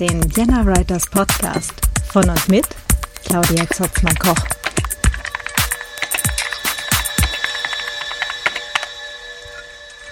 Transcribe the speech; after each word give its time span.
Den 0.00 0.22
Vienna 0.36 0.64
Writers 0.64 1.10
Podcast 1.10 1.72
von 2.12 2.30
und 2.30 2.48
mit 2.48 2.64
Claudia 3.24 3.66
Zotzmann-Koch. 3.68 4.36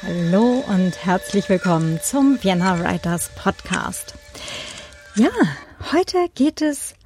Hallo 0.02 0.64
und 0.66 1.04
herzlich 1.04 1.48
willkommen 1.48 2.00
zum 2.02 2.42
Vienna 2.42 2.80
Writers 2.80 3.30
Podcast. 3.36 4.14
Ja, 5.14 5.30
heute 5.92 6.18
geht 6.34 6.62
es 6.62 6.96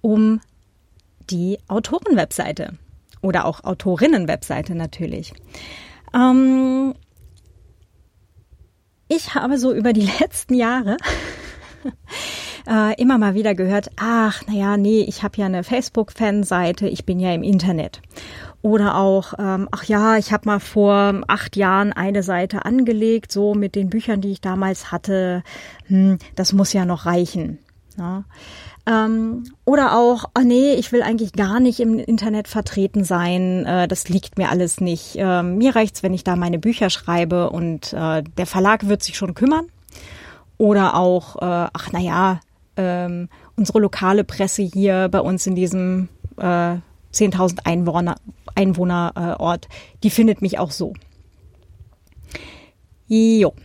um 0.00 0.40
die 1.28 1.58
Autorenwebseite 1.68 2.78
oder 3.20 3.44
auch 3.44 3.64
Autorinnenwebseite 3.64 4.74
natürlich. 4.74 5.34
Ähm, 6.14 6.94
ich 9.08 9.34
habe 9.34 9.58
so 9.58 9.74
über 9.74 9.92
die 9.92 10.08
letzten 10.20 10.54
Jahre 10.54 10.96
äh, 12.68 13.00
immer 13.00 13.18
mal 13.18 13.34
wieder 13.34 13.54
gehört, 13.54 13.90
ach, 13.96 14.42
naja, 14.46 14.76
nee, 14.76 15.02
ich 15.02 15.22
habe 15.22 15.36
ja 15.38 15.46
eine 15.46 15.64
Facebook-Fanseite, 15.64 16.88
ich 16.88 17.04
bin 17.04 17.20
ja 17.20 17.32
im 17.32 17.42
Internet. 17.42 18.00
Oder 18.62 18.96
auch, 18.96 19.34
ähm, 19.38 19.68
ach 19.70 19.84
ja, 19.84 20.18
ich 20.18 20.32
habe 20.32 20.48
mal 20.48 20.60
vor 20.60 21.22
acht 21.28 21.56
Jahren 21.56 21.92
eine 21.92 22.22
Seite 22.22 22.66
angelegt, 22.66 23.32
so 23.32 23.54
mit 23.54 23.74
den 23.74 23.88
Büchern, 23.88 24.20
die 24.20 24.32
ich 24.32 24.40
damals 24.42 24.92
hatte. 24.92 25.42
Hm, 25.86 26.18
das 26.36 26.52
muss 26.52 26.72
ja 26.74 26.84
noch 26.84 27.06
reichen. 27.06 27.58
Ja. 27.98 28.24
Ähm, 28.86 29.44
oder 29.64 29.96
auch, 29.96 30.24
oh 30.36 30.42
nee, 30.42 30.74
ich 30.74 30.92
will 30.92 31.02
eigentlich 31.02 31.32
gar 31.32 31.60
nicht 31.60 31.80
im 31.80 31.98
Internet 31.98 32.48
vertreten 32.48 33.04
sein, 33.04 33.64
äh, 33.64 33.88
das 33.88 34.08
liegt 34.08 34.36
mir 34.38 34.50
alles 34.50 34.80
nicht. 34.80 35.16
Äh, 35.16 35.42
mir 35.42 35.76
reicht's, 35.76 36.02
wenn 36.02 36.14
ich 36.14 36.24
da 36.24 36.36
meine 36.36 36.58
Bücher 36.58 36.90
schreibe 36.90 37.50
und 37.50 37.92
äh, 37.92 38.22
der 38.22 38.46
Verlag 38.46 38.88
wird 38.88 39.02
sich 39.02 39.16
schon 39.16 39.34
kümmern. 39.34 39.66
Oder 40.60 40.94
auch, 40.94 41.36
äh, 41.36 41.70
ach 41.72 41.90
naja, 41.90 42.40
ähm, 42.76 43.30
unsere 43.56 43.78
lokale 43.78 44.24
Presse 44.24 44.60
hier 44.60 45.08
bei 45.08 45.20
uns 45.22 45.46
in 45.46 45.54
diesem 45.54 46.10
äh, 46.36 46.76
10.000 47.14 47.60
Einwohner, 47.64 48.16
Einwohnerort, 48.54 49.68
die 50.02 50.10
findet 50.10 50.42
mich 50.42 50.58
auch 50.58 50.70
so. 50.70 50.92
Jo. 53.08 53.54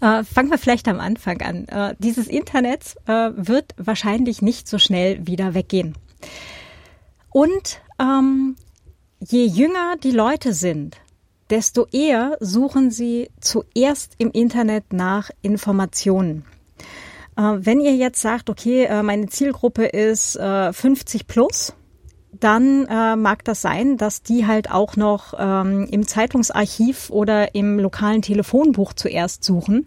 Äh, 0.00 0.24
fangen 0.24 0.50
wir 0.50 0.58
vielleicht 0.58 0.88
am 0.88 1.00
Anfang 1.00 1.40
an. 1.40 1.68
Äh, 1.68 1.94
dieses 1.98 2.26
Internet 2.26 2.96
äh, 3.06 3.30
wird 3.36 3.74
wahrscheinlich 3.78 4.42
nicht 4.42 4.68
so 4.68 4.78
schnell 4.78 5.26
wieder 5.26 5.54
weggehen. 5.54 5.94
Und 7.30 7.80
ähm, 7.98 8.56
je 9.20 9.46
jünger 9.46 9.94
die 10.02 10.10
Leute 10.10 10.52
sind, 10.52 10.96
desto 11.50 11.86
eher 11.92 12.36
suchen 12.40 12.90
sie 12.90 13.30
zuerst 13.40 14.14
im 14.18 14.30
Internet 14.30 14.92
nach 14.92 15.30
Informationen. 15.42 16.44
Äh, 17.36 17.42
wenn 17.58 17.80
ihr 17.80 17.94
jetzt 17.94 18.20
sagt, 18.20 18.50
okay, 18.50 18.84
äh, 18.84 19.02
meine 19.02 19.26
Zielgruppe 19.26 19.86
ist 19.86 20.38
50 20.38 21.20
äh, 21.20 21.24
plus, 21.24 21.74
dann 22.40 22.86
äh, 22.86 23.16
mag 23.16 23.44
das 23.44 23.62
sein, 23.62 23.96
dass 23.96 24.22
die 24.22 24.46
halt 24.46 24.70
auch 24.70 24.96
noch 24.96 25.34
ähm, 25.38 25.86
im 25.90 26.06
Zeitungsarchiv 26.06 27.10
oder 27.10 27.54
im 27.54 27.78
lokalen 27.78 28.22
Telefonbuch 28.22 28.92
zuerst 28.92 29.44
suchen. 29.44 29.84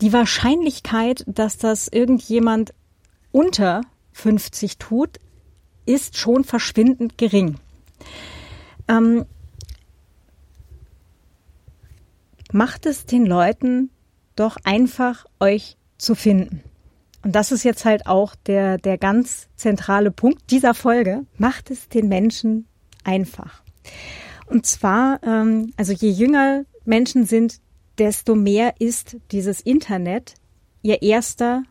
Die 0.00 0.12
Wahrscheinlichkeit, 0.12 1.24
dass 1.26 1.56
das 1.56 1.88
irgendjemand 1.88 2.74
unter 3.32 3.82
50 4.12 4.78
tut, 4.78 5.18
ist 5.86 6.16
schon 6.16 6.44
verschwindend 6.44 7.16
gering. 7.16 7.56
Ähm, 8.88 9.24
macht 12.52 12.86
es 12.86 13.06
den 13.06 13.26
Leuten 13.26 13.90
doch 14.36 14.56
einfach, 14.64 15.26
euch 15.40 15.76
zu 15.98 16.14
finden. 16.14 16.62
Und 17.24 17.34
das 17.34 17.52
ist 17.52 17.64
jetzt 17.64 17.84
halt 17.84 18.06
auch 18.06 18.34
der, 18.46 18.78
der 18.78 18.96
ganz 18.96 19.48
zentrale 19.56 20.10
Punkt 20.10 20.50
dieser 20.50 20.74
Folge. 20.74 21.26
Macht 21.36 21.70
es 21.70 21.88
den 21.88 22.08
Menschen 22.08 22.66
einfach. 23.04 23.62
Und 24.46 24.66
zwar, 24.66 25.20
ähm, 25.24 25.72
also 25.76 25.92
je 25.92 26.10
jünger 26.10 26.64
Menschen 26.84 27.26
sind, 27.26 27.60
desto 27.98 28.34
mehr 28.34 28.74
ist 28.78 29.16
dieses 29.32 29.60
Internet 29.60 30.34
ihr 30.82 31.02
erster, 31.02 31.64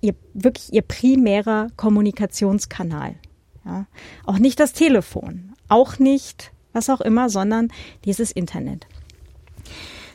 ihr 0.00 0.14
wirklich 0.32 0.72
ihr 0.72 0.82
primärer 0.82 1.68
Kommunikationskanal. 1.76 3.16
Ja? 3.64 3.86
Auch 4.24 4.38
nicht 4.38 4.60
das 4.60 4.72
Telefon, 4.72 5.54
auch 5.68 5.98
nicht 5.98 6.52
was 6.72 6.90
auch 6.90 7.00
immer, 7.00 7.28
sondern 7.28 7.72
dieses 8.04 8.32
Internet. 8.32 8.86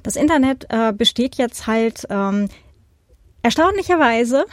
Das 0.04 0.16
Internet 0.16 0.66
äh, 0.70 0.94
besteht 0.94 1.36
jetzt 1.36 1.68
halt 1.68 2.08
ähm, 2.10 2.50
Erstaunlicherweise, 3.42 4.46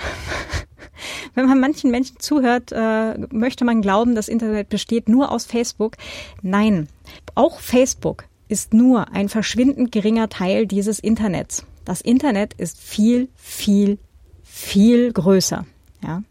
wenn 1.35 1.47
man 1.47 1.59
manchen 1.59 1.91
Menschen 1.91 2.21
zuhört, 2.21 2.71
äh, 2.73 3.19
möchte 3.31 3.65
man 3.65 3.83
glauben, 3.83 4.15
das 4.15 4.29
Internet 4.29 4.69
besteht 4.69 5.09
nur 5.09 5.33
aus 5.33 5.45
Facebook. 5.45 5.97
Nein, 6.43 6.89
auch 7.35 7.59
Facebook 7.59 8.25
ist 8.49 8.75
nur 8.75 9.13
ein 9.13 9.29
verschwindend 9.29 9.91
geringer 9.91 10.29
Teil 10.29 10.67
dieses 10.67 11.01
Internets. 11.01 11.65
Das 11.85 12.01
Internet 12.01 12.55
ist 12.55 12.81
viel, 12.81 13.29
viel, 13.35 13.99
viel 14.45 15.13
größer. 15.13 15.67
Ja, 16.03 16.17
und 16.17 16.25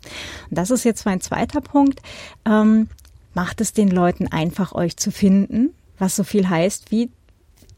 das 0.52 0.72
ist 0.72 0.86
jetzt 0.86 1.06
mein 1.06 1.20
zweiter 1.20 1.60
Punkt. 1.60 2.02
Ähm, 2.46 2.88
macht 3.34 3.60
es 3.60 3.74
den 3.74 3.90
Leuten 3.90 4.28
einfach, 4.28 4.74
euch 4.74 4.96
zu 4.96 5.12
finden, 5.12 5.72
was 5.98 6.16
so 6.16 6.24
viel 6.24 6.48
heißt 6.48 6.92
wie, 6.92 7.10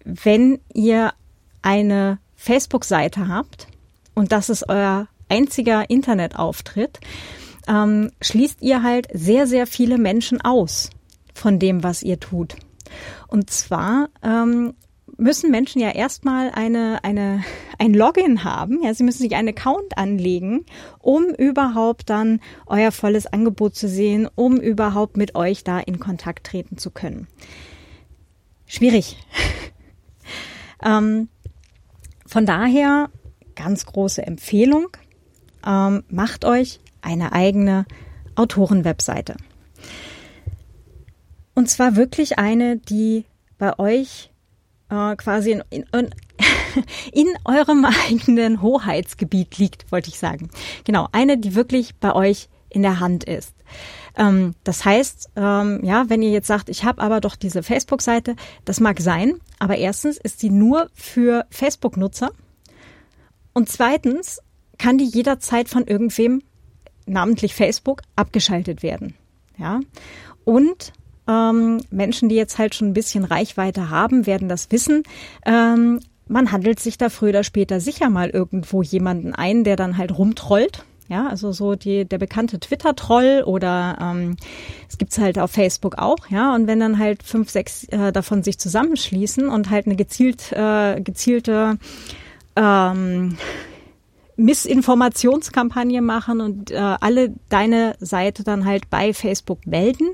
wenn 0.07 0.59
ihr 0.73 1.13
eine 1.62 2.19
Facebook-Seite 2.35 3.28
habt, 3.28 3.68
und 4.16 4.31
das 4.31 4.50
ist 4.50 4.69
euer 4.69 5.07
einziger 5.28 5.90
Internetauftritt, 5.90 7.00
ähm, 7.68 8.12
schließt 8.22 8.62
ihr 8.62 8.84
halt 8.84 9.07
sehr, 9.13 9.47
sehr 9.47 9.67
viele 9.67 9.97
Menschen 9.97 10.40
aus 10.41 10.90
von 11.34 11.59
dem, 11.59 11.84
was 11.84 12.03
ihr 12.03 12.19
tut. 12.19 12.56
Und 13.28 13.50
zwar 13.50 14.09
ähm, 14.23 14.73
müssen 15.17 15.51
Menschen 15.51 15.81
ja 15.81 15.90
erstmal 15.90 16.51
eine, 16.51 17.03
eine, 17.03 17.44
ein 17.78 17.94
Login 17.94 18.46
haben. 18.46 18.81
Ja, 18.84 18.94
sie 18.94 19.03
müssen 19.03 19.23
sich 19.23 19.35
einen 19.35 19.50
Account 19.50 19.97
anlegen, 19.97 20.66
um 21.00 21.25
überhaupt 21.25 22.09
dann 22.09 22.40
euer 22.66 22.94
volles 22.94 23.28
Angebot 23.28 23.75
zu 23.75 23.90
sehen, 23.90 24.29
um 24.35 24.57
überhaupt 24.57 25.17
mit 25.17 25.35
euch 25.35 25.66
da 25.66 25.79
in 25.79 26.00
Kontakt 26.00 26.47
treten 26.47 26.78
zu 26.78 26.91
können. 26.91 27.28
Schwierig. 28.66 29.17
ähm, 30.84 31.30
von 32.26 32.46
daher 32.46 33.10
ganz 33.56 33.86
große 33.86 34.26
Empfehlung. 34.26 34.88
Ähm, 35.66 36.04
macht 36.10 36.46
euch 36.46 36.80
eine 37.02 37.34
eigene 37.34 37.86
Autorenwebseite. 38.36 39.36
Und 41.56 41.70
zwar 41.70 41.96
wirklich 41.96 42.38
eine, 42.38 42.78
die 42.78 43.26
bei 43.58 43.78
euch 43.80 44.32
äh, 44.90 45.16
quasi 45.16 45.52
in, 45.52 45.64
in, 45.72 45.86
in 47.12 47.28
eurem 47.46 47.86
eigenen 47.86 48.62
Hoheitsgebiet 48.62 49.58
liegt, 49.58 49.92
wollte 49.92 50.09
ich 50.09 50.20
sagen. 50.20 50.50
Genau, 50.84 51.08
eine, 51.12 51.38
die 51.38 51.56
wirklich 51.56 51.96
bei 51.96 52.14
euch 52.14 52.50
in 52.70 52.84
der 52.84 53.00
Hand 53.00 53.24
ist. 53.24 53.54
Ähm, 54.16 54.54
das 54.64 54.86
heißt, 54.86 55.32
ähm, 55.36 55.82
ja, 55.84 56.06
wenn 56.09 56.22
ihr 56.22 56.32
jetzt 56.32 56.48
sagt, 56.48 56.70
ich 56.70 56.84
habe 56.84 57.02
aber 57.02 57.22
doch 57.22 57.36
diese 57.36 57.64
Facebook-Seite, 57.64 58.36
das 58.66 58.80
mag 58.80 59.00
sein, 59.00 59.40
aber 59.59 59.78
erstens 59.78 60.18
ist 60.18 60.40
sie 60.40 60.50
nur 60.50 60.90
für 60.94 61.45
Facebook-Nutzer 61.50 62.31
und 63.53 63.70
zweitens 63.70 64.40
kann 64.78 64.97
die 64.97 65.05
jederzeit 65.05 65.70
von 65.70 65.85
irgendwem, 65.85 66.43
namentlich 67.05 67.55
Facebook, 67.55 68.02
abgeschaltet 68.16 68.84
werden. 68.84 69.16
Ja. 69.58 69.79
Und 70.46 70.93
ähm, 71.28 71.82
Menschen, 71.90 72.29
die 72.29 72.35
jetzt 72.35 72.58
halt 72.58 72.76
schon 72.76 72.90
ein 72.90 72.93
bisschen 72.93 73.23
Reichweite 73.23 73.90
haben, 73.90 74.26
werden 74.26 74.47
das 74.47 74.72
wissen. 74.72 75.03
Ähm, 75.46 75.99
man 76.28 76.52
handelt 76.52 76.79
sich 76.79 76.97
da 76.97 77.09
früher 77.09 77.29
oder 77.29 77.43
später 77.43 77.79
sicher 77.79 78.09
mal 78.09 78.29
irgendwo 78.29 78.82
jemanden 78.82 79.34
ein, 79.34 79.64
der 79.64 79.76
dann 79.76 79.97
halt 79.97 80.17
rumtrollt. 80.17 80.84
Ja, 81.09 81.28
also 81.28 81.54
so 81.54 81.76
die, 81.76 82.04
der 82.04 82.18
bekannte 82.18 82.59
Twitter-Troll 82.59 83.44
oder 83.46 83.98
ähm, 84.02 84.36
es 84.90 84.98
gibt's 84.98 85.18
halt 85.18 85.40
auf 85.40 85.52
Facebook 85.52 85.98
auch, 85.98 86.28
ja. 86.30 86.54
Und 86.54 86.68
wenn 86.68 86.80
dann 86.82 87.00
halt 87.00 87.24
fünf, 87.24 87.50
sechs 87.50 87.86
äh, 87.86 88.12
davon 88.12 88.44
sich 88.44 88.59
zusammenschließen 88.59 89.48
und 89.48 89.70
halt 89.70 89.86
eine 89.86 89.96
gezielt, 89.96 90.52
äh, 90.52 91.00
gezielte 91.00 91.78
ähm, 92.58 93.38
Missinformationskampagne 94.38 96.02
machen 96.02 96.42
und 96.42 96.72
äh, 96.72 96.76
alle 96.78 97.34
deine 97.50 97.96
Seite 98.00 98.44
dann 98.44 98.66
halt 98.66 98.90
bei 98.90 99.14
Facebook 99.14 99.66
melden, 99.66 100.09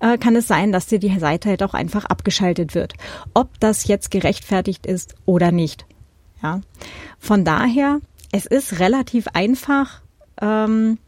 äh, 0.00 0.18
kann 0.18 0.34
es 0.34 0.48
sein, 0.48 0.72
dass 0.72 0.86
dir 0.86 0.98
die 0.98 1.18
Seite 1.18 1.50
halt 1.50 1.62
auch 1.62 1.74
einfach 1.74 2.04
abgeschaltet 2.04 2.74
wird. 2.74 2.94
Ob 3.34 3.60
das 3.60 3.86
jetzt 3.86 4.10
gerechtfertigt 4.10 4.84
ist 4.84 5.14
oder 5.26 5.52
nicht. 5.52 5.86
Ja. 6.42 6.60
Von 7.18 7.44
daher, 7.44 8.00
es 8.32 8.46
ist 8.46 8.80
relativ 8.80 9.28
einfach, 9.32 10.02
ähm, 10.40 10.98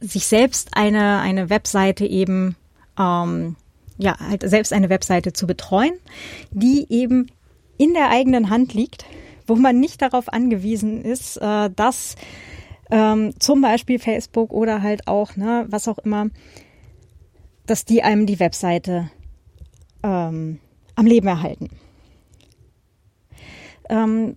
sich 0.00 0.26
selbst 0.26 0.70
eine, 0.72 1.20
eine 1.20 1.50
Webseite 1.50 2.06
eben, 2.06 2.56
ähm, 2.98 3.56
ja, 3.98 4.18
halt 4.18 4.48
selbst 4.48 4.72
eine 4.72 4.90
Webseite 4.90 5.32
zu 5.32 5.46
betreuen, 5.46 5.94
die 6.50 6.86
eben 6.90 7.30
in 7.78 7.94
der 7.94 8.10
eigenen 8.10 8.50
Hand 8.50 8.74
liegt 8.74 9.04
wo 9.46 9.54
man 9.54 9.78
nicht 9.80 10.02
darauf 10.02 10.32
angewiesen 10.32 11.02
ist, 11.02 11.36
äh, 11.36 11.70
dass 11.74 12.16
ähm, 12.90 13.38
zum 13.38 13.60
Beispiel 13.60 13.98
Facebook 13.98 14.52
oder 14.52 14.82
halt 14.82 15.08
auch, 15.08 15.36
ne, 15.36 15.66
was 15.68 15.88
auch 15.88 15.98
immer, 15.98 16.28
dass 17.66 17.84
die 17.84 18.02
einem 18.02 18.26
die 18.26 18.38
Webseite 18.38 19.10
ähm, 20.02 20.60
am 20.94 21.06
Leben 21.06 21.26
erhalten. 21.26 21.70
Ähm, 23.88 24.36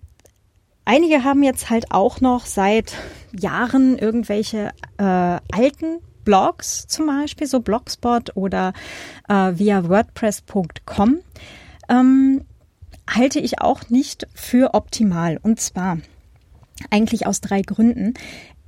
einige 0.85 1.23
haben 1.23 1.43
jetzt 1.43 1.69
halt 1.69 1.91
auch 1.91 2.21
noch 2.21 2.45
seit 2.45 2.95
Jahren 3.37 3.97
irgendwelche 3.97 4.71
äh, 4.97 5.03
alten 5.03 5.99
Blogs 6.23 6.87
zum 6.87 7.07
Beispiel, 7.07 7.47
so 7.47 7.59
Blogspot 7.59 8.35
oder 8.35 8.73
äh, 9.27 9.53
via 9.55 9.87
WordPress.com, 9.87 11.19
ähm, 11.89 12.45
halte 13.09 13.39
ich 13.39 13.61
auch 13.61 13.89
nicht 13.89 14.27
für 14.33 14.73
optimal. 14.73 15.39
Und 15.41 15.59
zwar 15.59 15.97
eigentlich 16.89 17.27
aus 17.27 17.41
drei 17.41 17.61
Gründen. 17.61 18.13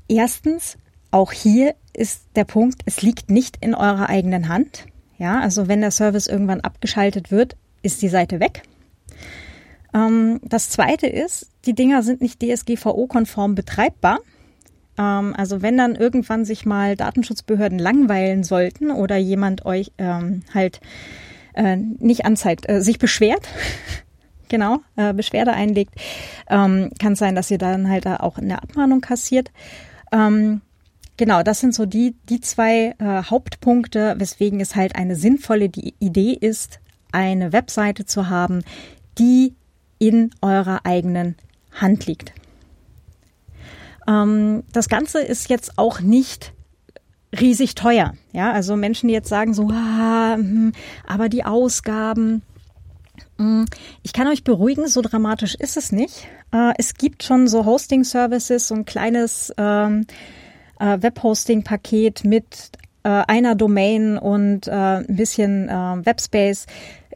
Erstens, 0.07 0.77
auch 1.11 1.31
hier 1.31 1.75
ist 1.93 2.23
der 2.35 2.45
Punkt, 2.45 2.81
es 2.85 3.01
liegt 3.01 3.29
nicht 3.29 3.57
in 3.61 3.75
eurer 3.75 4.09
eigenen 4.09 4.49
Hand. 4.49 4.85
Ja, 5.17 5.39
also 5.39 5.67
wenn 5.67 5.81
der 5.81 5.91
Service 5.91 6.27
irgendwann 6.27 6.61
abgeschaltet 6.61 7.29
wird, 7.29 7.55
ist 7.83 8.01
die 8.01 8.09
Seite 8.09 8.39
weg. 8.39 8.63
Ähm, 9.93 10.39
das 10.43 10.69
zweite 10.69 11.07
ist, 11.07 11.49
die 11.65 11.75
Dinger 11.75 12.01
sind 12.01 12.21
nicht 12.21 12.41
DSGVO-konform 12.41 13.55
betreibbar. 13.55 14.19
Ähm, 15.01 15.33
also 15.35 15.61
wenn 15.61 15.77
dann 15.77 15.95
irgendwann 15.95 16.45
sich 16.45 16.65
mal 16.65 16.95
Datenschutzbehörden 16.95 17.79
langweilen 17.79 18.43
sollten 18.43 18.91
oder 18.91 19.17
jemand 19.17 19.65
euch 19.65 19.91
ähm, 19.97 20.43
halt 20.53 20.79
äh, 21.53 21.75
nicht 21.75 22.25
anzeigt, 22.25 22.69
äh, 22.69 22.81
sich 22.81 22.99
beschwert, 22.99 23.47
genau, 24.49 24.79
äh, 24.95 25.13
Beschwerde 25.13 25.53
einlegt, 25.53 25.95
ähm, 26.49 26.91
kann 26.99 27.13
es 27.13 27.19
sein, 27.19 27.35
dass 27.35 27.51
ihr 27.51 27.57
dann 27.57 27.89
halt 27.89 28.05
auch 28.07 28.37
eine 28.37 28.61
Abmahnung 28.61 29.01
kassiert. 29.01 29.51
Ähm, 30.11 30.61
genau, 31.17 31.41
das 31.41 31.59
sind 31.59 31.73
so 31.73 31.85
die, 31.85 32.15
die 32.29 32.41
zwei 32.41 32.95
äh, 32.99 33.23
Hauptpunkte, 33.23 34.15
weswegen 34.17 34.59
es 34.59 34.75
halt 34.75 34.95
eine 34.95 35.15
sinnvolle 35.15 35.65
Idee 35.99 36.33
ist, 36.33 36.79
eine 37.11 37.51
Webseite 37.51 38.05
zu 38.05 38.29
haben, 38.29 38.63
die 39.17 39.55
in 39.99 40.31
eurer 40.41 40.81
eigenen 40.85 41.35
Hand 41.73 42.05
liegt. 42.05 42.33
Ähm, 44.07 44.63
das 44.71 44.89
Ganze 44.89 45.21
ist 45.21 45.49
jetzt 45.49 45.77
auch 45.77 46.01
nicht 46.01 46.53
riesig 47.39 47.75
teuer. 47.75 48.13
Ja, 48.33 48.51
also 48.51 48.75
Menschen, 48.75 49.07
die 49.07 49.13
jetzt 49.13 49.29
sagen 49.29 49.53
so, 49.53 49.69
ah, 49.71 50.35
hm, 50.35 50.73
aber 51.07 51.29
die 51.29 51.45
Ausgaben, 51.45 52.41
hm, 53.37 53.65
ich 54.03 54.13
kann 54.13 54.27
euch 54.27 54.43
beruhigen, 54.43 54.87
so 54.87 55.01
dramatisch 55.01 55.55
ist 55.55 55.77
es 55.77 55.91
nicht. 55.91 56.27
Äh, 56.51 56.73
es 56.77 56.95
gibt 56.95 57.23
schon 57.23 57.47
so 57.47 57.65
Hosting-Services, 57.65 58.67
so 58.67 58.75
ein 58.75 58.85
kleines 58.85 59.53
ähm, 59.57 60.05
äh, 60.79 61.01
Web-Hosting-Paket 61.01 62.25
mit 62.25 62.71
äh, 63.03 63.09
einer 63.09 63.55
Domain 63.55 64.17
und 64.17 64.69
ein 64.69 65.05
bisschen 65.07 65.67
Webspace 65.67 66.67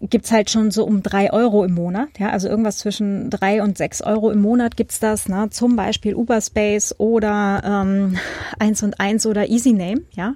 gibt's 0.10 0.32
halt 0.32 0.50
schon 0.50 0.72
so 0.72 0.86
um 0.86 1.04
drei 1.04 1.32
Euro 1.32 1.64
im 1.64 1.74
Monat. 1.74 2.10
Ja, 2.18 2.30
also 2.30 2.48
irgendwas 2.48 2.78
zwischen 2.78 3.30
drei 3.30 3.62
und 3.62 3.78
sechs 3.78 4.02
Euro 4.02 4.32
im 4.32 4.42
Monat 4.42 4.78
gibt's 4.78 5.00
das. 5.00 5.28
Ne? 5.28 5.50
Zum 5.50 5.76
Beispiel 5.76 6.16
Uberspace 6.16 6.96
oder 7.00 7.62
ähm, 7.66 8.18
eins 8.60 8.84
und 8.84 9.00
eins 9.00 9.26
oder 9.26 9.50
EasyName. 9.50 10.02
Ja, 10.16 10.36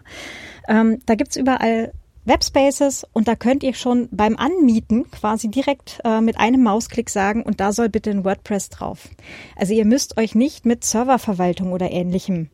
ähm, 0.68 1.00
da 1.06 1.16
gibt's 1.16 1.36
überall 1.36 1.92
Webspaces 2.25 3.06
und 3.13 3.27
da 3.27 3.36
könnt 3.36 3.63
ihr 3.63 3.74
schon 3.74 4.07
beim 4.12 4.38
Anmieten 4.38 5.10
quasi 5.10 5.50
direkt 5.50 6.00
äh, 6.04 6.21
mit 6.21 6.39
einem 6.39 6.62
Mausklick 6.63 7.10
sagen 7.10 7.42
und 7.44 7.60
da 7.60 7.71
soll 7.74 7.89
bitte 7.89 8.12
ein 8.12 8.24
WordPress 8.24 8.69
drauf. 8.69 9.10
Also 9.56 9.74
ihr 9.74 9.86
müsst 9.86 10.18
euch 10.18 10.36
nicht 10.36 10.66
mit 10.66 10.83
Serververwaltung 10.83 11.71
oder 11.71 11.92
ähnlichem 11.92 12.50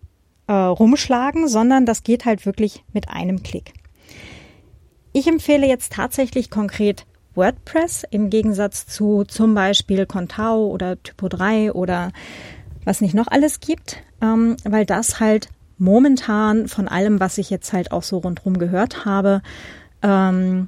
äh, 0.47 0.53
rumschlagen, 0.53 1.47
sondern 1.47 1.85
das 1.85 2.03
geht 2.03 2.25
halt 2.25 2.45
wirklich 2.45 2.83
mit 2.94 3.09
einem 3.09 3.44
Klick. 3.44 3.73
Ich 5.17 5.27
empfehle 5.27 5.65
jetzt 5.65 5.94
tatsächlich 5.94 6.50
konkret 6.50 7.06
WordPress 7.35 8.03
im 8.12 8.29
Gegensatz 8.29 8.85
zu 8.85 9.23
zum 9.23 9.56
Beispiel 9.56 10.06
Contao 10.06 10.67
oder 10.67 11.01
Typo 11.01 11.29
3 11.29 11.71
oder 11.71 12.12
was 12.83 13.00
nicht 13.00 13.13
noch 13.13 13.27
alles 13.27 13.62
gibt, 13.62 14.03
ähm, 14.21 14.57
weil 14.65 14.85
das 14.85 15.21
halt 15.21 15.47
momentan 15.77 16.67
von 16.67 16.89
allem, 16.89 17.21
was 17.21 17.38
ich 17.38 17.50
jetzt 17.50 17.71
halt 17.71 17.94
auch 17.94 18.03
so 18.03 18.17
rundherum 18.17 18.59
gehört 18.59 19.06
habe, 19.06 19.41
ähm, 20.01 20.67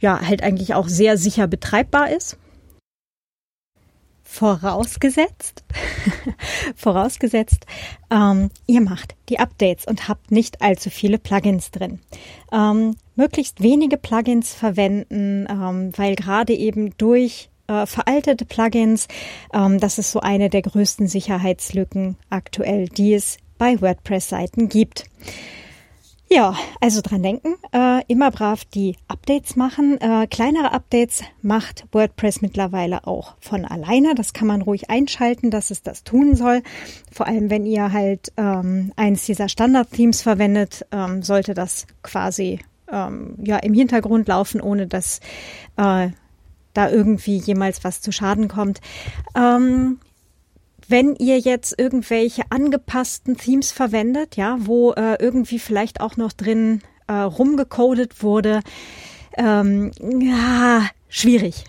ja, 0.00 0.20
halt 0.26 0.42
eigentlich 0.42 0.74
auch 0.74 0.88
sehr 0.88 1.16
sicher 1.16 1.46
betreibbar 1.46 2.10
ist. 2.10 2.38
Vorausgesetzt, 4.34 5.62
vorausgesetzt, 6.74 7.66
ähm, 8.10 8.50
ihr 8.66 8.80
macht 8.80 9.14
die 9.28 9.38
Updates 9.38 9.86
und 9.86 10.08
habt 10.08 10.32
nicht 10.32 10.60
allzu 10.60 10.90
viele 10.90 11.18
Plugins 11.18 11.70
drin. 11.70 12.00
Ähm, 12.50 12.96
möglichst 13.14 13.62
wenige 13.62 13.96
Plugins 13.96 14.52
verwenden, 14.52 15.46
ähm, 15.48 15.92
weil 15.96 16.16
gerade 16.16 16.52
eben 16.52 16.98
durch 16.98 17.48
äh, 17.68 17.86
veraltete 17.86 18.44
Plugins, 18.44 19.06
ähm, 19.52 19.78
das 19.78 20.00
ist 20.00 20.10
so 20.10 20.18
eine 20.18 20.50
der 20.50 20.62
größten 20.62 21.06
Sicherheitslücken 21.06 22.16
aktuell, 22.28 22.88
die 22.88 23.14
es 23.14 23.36
bei 23.56 23.80
WordPress-Seiten 23.80 24.68
gibt. 24.68 25.04
Ja, 26.28 26.56
also 26.80 27.02
dran 27.02 27.22
denken, 27.22 27.54
äh, 27.70 27.78
immer 28.08 28.30
brav 28.30 28.64
die 28.64 28.96
Updates 29.08 29.56
machen. 29.56 30.00
Äh, 30.00 30.26
kleinere 30.26 30.72
Updates 30.72 31.22
macht 31.42 31.86
WordPress 31.92 32.42
mittlerweile 32.42 33.06
auch 33.06 33.34
von 33.40 33.64
alleine. 33.64 34.14
Das 34.14 34.32
kann 34.32 34.46
man 34.46 34.62
ruhig 34.62 34.90
einschalten, 34.90 35.50
dass 35.50 35.70
es 35.70 35.82
das 35.82 36.04
tun 36.04 36.34
soll. 36.36 36.62
Vor 37.10 37.26
allem, 37.26 37.50
wenn 37.50 37.66
ihr 37.66 37.92
halt 37.92 38.32
ähm, 38.36 38.92
eins 38.96 39.26
dieser 39.26 39.48
Standard-Themes 39.48 40.22
verwendet, 40.22 40.86
ähm, 40.92 41.22
sollte 41.22 41.54
das 41.54 41.86
quasi 42.02 42.60
ähm, 42.90 43.36
ja 43.42 43.56
im 43.58 43.74
Hintergrund 43.74 44.28
laufen, 44.28 44.60
ohne 44.60 44.86
dass 44.86 45.20
äh, 45.76 46.08
da 46.74 46.90
irgendwie 46.90 47.36
jemals 47.36 47.84
was 47.84 48.00
zu 48.00 48.12
Schaden 48.12 48.48
kommt. 48.48 48.80
Ähm, 49.36 50.00
wenn 50.88 51.14
ihr 51.16 51.38
jetzt 51.38 51.78
irgendwelche 51.78 52.42
angepassten 52.50 53.36
Themes 53.36 53.72
verwendet, 53.72 54.36
ja, 54.36 54.58
wo 54.60 54.92
äh, 54.92 55.16
irgendwie 55.18 55.58
vielleicht 55.58 56.00
auch 56.00 56.16
noch 56.16 56.32
drin 56.32 56.82
äh, 57.06 57.12
rumgecodet 57.12 58.22
wurde, 58.22 58.60
ähm, 59.36 59.90
ja, 60.00 60.86
schwierig. 61.08 61.64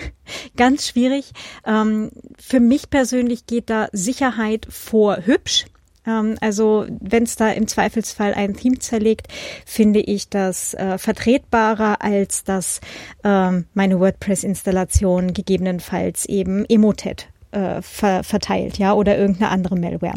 Ganz 0.56 0.88
schwierig. 0.88 1.32
Ähm, 1.66 2.10
für 2.38 2.60
mich 2.60 2.90
persönlich 2.90 3.46
geht 3.46 3.70
da 3.70 3.88
Sicherheit 3.92 4.66
vor 4.70 5.26
hübsch. 5.26 5.66
Ähm, 6.06 6.36
also 6.40 6.86
wenn 6.88 7.24
es 7.24 7.36
da 7.36 7.50
im 7.50 7.66
Zweifelsfall 7.66 8.34
ein 8.34 8.54
Theme 8.54 8.78
zerlegt, 8.78 9.28
finde 9.66 10.00
ich 10.00 10.28
das 10.28 10.74
äh, 10.74 10.98
vertretbarer, 10.98 12.02
als 12.02 12.44
dass 12.44 12.80
ähm, 13.24 13.66
meine 13.74 14.00
WordPress-Installation 14.00 15.32
gegebenenfalls 15.34 16.26
eben 16.26 16.64
Emotet 16.66 17.28
äh, 17.52 17.82
ver 17.82 18.22
verteilt, 18.24 18.78
ja, 18.78 18.92
oder 18.94 19.18
irgendeine 19.18 19.50
andere 19.50 19.76
Malware. 19.76 20.14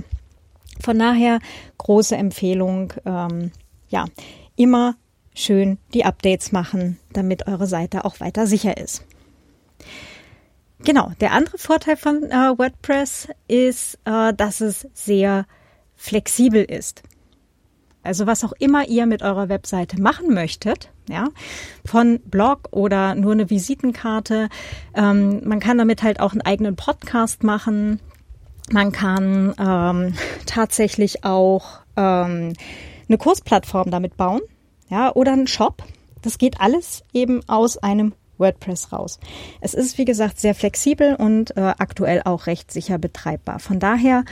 Von 0.80 1.00
daher 1.00 1.40
große 1.78 2.16
Empfehlung, 2.16 2.94
ähm, 3.06 3.52
ja, 3.90 4.06
immer 4.56 4.96
schön 5.36 5.78
die 5.94 6.06
Updates 6.06 6.52
machen, 6.52 7.00
damit 7.12 7.48
eure 7.48 7.68
Seite 7.68 8.06
auch 8.06 8.20
weiter 8.20 8.48
sicher 8.48 8.78
ist. 8.78 9.04
Genau, 10.86 11.12
der 11.22 11.32
andere 11.32 11.58
Vorteil 11.58 11.96
von 11.96 12.24
äh, 12.24 12.58
WordPress 12.58 13.30
ist, 13.48 13.98
äh, 14.06 14.34
dass 14.34 14.60
es 14.60 14.88
sehr 14.94 15.46
flexibel 15.96 16.64
ist. 16.64 17.04
Also 18.04 18.28
was 18.28 18.44
auch 18.44 18.52
immer 18.60 18.88
ihr 18.90 19.06
mit 19.06 19.22
eurer 19.22 19.48
Webseite 19.48 20.02
machen 20.02 20.34
möchtet, 20.34 20.92
ja, 21.08 21.30
von 21.86 22.20
Blog 22.26 22.68
oder 22.72 23.16
nur 23.16 23.32
eine 23.32 23.50
Visitenkarte. 23.50 24.50
Ähm, 24.94 25.42
man 25.48 25.62
kann 25.62 25.78
damit 25.78 26.04
halt 26.04 26.20
auch 26.20 26.34
einen 26.34 26.42
eigenen 26.42 26.76
Podcast 26.76 27.44
machen. 27.44 28.02
Man 28.72 28.92
kann 28.92 29.54
ähm, 29.58 30.14
tatsächlich 30.46 31.24
auch 31.24 31.80
ähm, 31.96 32.54
eine 33.14 33.20
Kursplattform 33.20 33.92
damit 33.92 34.18
bauen, 34.18 34.42
ja, 34.90 35.14
oder 35.14 35.34
einen 35.34 35.46
Shop. 35.46 35.84
Das 36.24 36.40
geht 36.40 36.60
alles 36.60 37.04
eben 37.14 37.48
aus 37.48 37.78
einem 37.78 38.14
WordPress 38.40 38.92
raus. 38.92 39.20
Es 39.62 39.76
ist, 39.76 40.00
wie 40.00 40.06
gesagt, 40.06 40.40
sehr 40.40 40.56
flexibel 40.56 41.16
und 41.16 41.56
äh, 41.56 41.62
aktuell 41.78 42.24
auch 42.26 42.48
recht 42.48 42.72
sicher 42.72 42.98
betreibbar. 42.98 43.60
Von 43.60 43.80
daher 43.80 44.26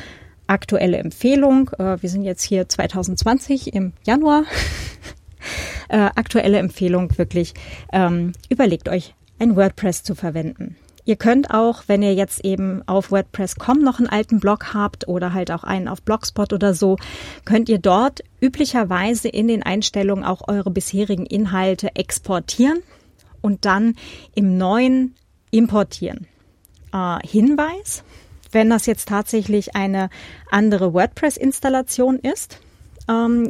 aktuelle 0.47 0.97
Empfehlung. 0.97 1.69
Äh, 1.77 2.01
wir 2.01 2.09
sind 2.09 2.23
jetzt 2.23 2.41
hier 2.41 2.67
2020 2.67 3.75
im 3.75 3.93
Januar. 4.03 4.45
äh, 5.89 5.97
aktuelle 5.97 6.57
Empfehlung 6.57 7.15
wirklich, 7.19 7.53
ähm, 7.93 8.31
überlegt 8.49 8.89
euch 8.89 9.13
ein 9.37 9.55
WordPress 9.55 10.01
zu 10.01 10.15
verwenden. 10.15 10.75
Ihr 11.05 11.15
könnt 11.15 11.51
auch, 11.51 11.83
wenn 11.87 12.03
ihr 12.03 12.13
jetzt 12.13 12.45
eben 12.45 12.87
auf 12.87 13.11
WordPress.com 13.11 13.79
noch 13.79 13.99
einen 13.99 14.09
alten 14.09 14.39
Blog 14.39 14.73
habt 14.73 15.07
oder 15.07 15.33
halt 15.33 15.51
auch 15.51 15.63
einen 15.63 15.87
auf 15.87 16.01
Blogspot 16.01 16.53
oder 16.53 16.73
so, 16.73 16.97
könnt 17.45 17.69
ihr 17.69 17.79
dort 17.79 18.21
üblicherweise 18.39 19.27
in 19.27 19.47
den 19.47 19.63
Einstellungen 19.63 20.23
auch 20.23 20.47
eure 20.47 20.71
bisherigen 20.71 21.25
Inhalte 21.25 21.95
exportieren 21.95 22.79
und 23.41 23.65
dann 23.65 23.95
im 24.35 24.57
neuen 24.57 25.15
importieren. 25.49 26.27
äh, 26.93 27.19
Hinweis, 27.27 28.03
wenn 28.51 28.69
das 28.69 28.85
jetzt 28.85 29.07
tatsächlich 29.07 29.75
eine 29.75 30.09
andere 30.49 30.93
WordPress-Installation 30.93 32.19
ist. 32.19 32.59
Ähm, 33.09 33.49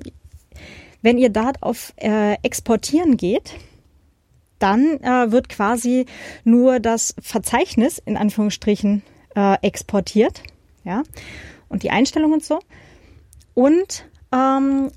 wenn 1.01 1.17
ihr 1.17 1.29
da 1.29 1.51
auf 1.61 1.93
äh, 1.97 2.35
Exportieren 2.43 3.17
geht, 3.17 3.53
dann 4.61 4.99
äh, 5.01 5.31
wird 5.31 5.49
quasi 5.49 6.05
nur 6.43 6.79
das 6.79 7.15
Verzeichnis 7.21 7.99
in 7.99 8.17
Anführungsstrichen 8.17 9.03
äh, 9.35 9.57
exportiert, 9.61 10.43
ja, 10.83 11.03
und 11.69 11.83
die 11.83 11.91
Einstellungen 11.91 12.35
und 12.35 12.43
so. 12.43 12.59
Und 13.53 14.05
ähm, 14.31 14.91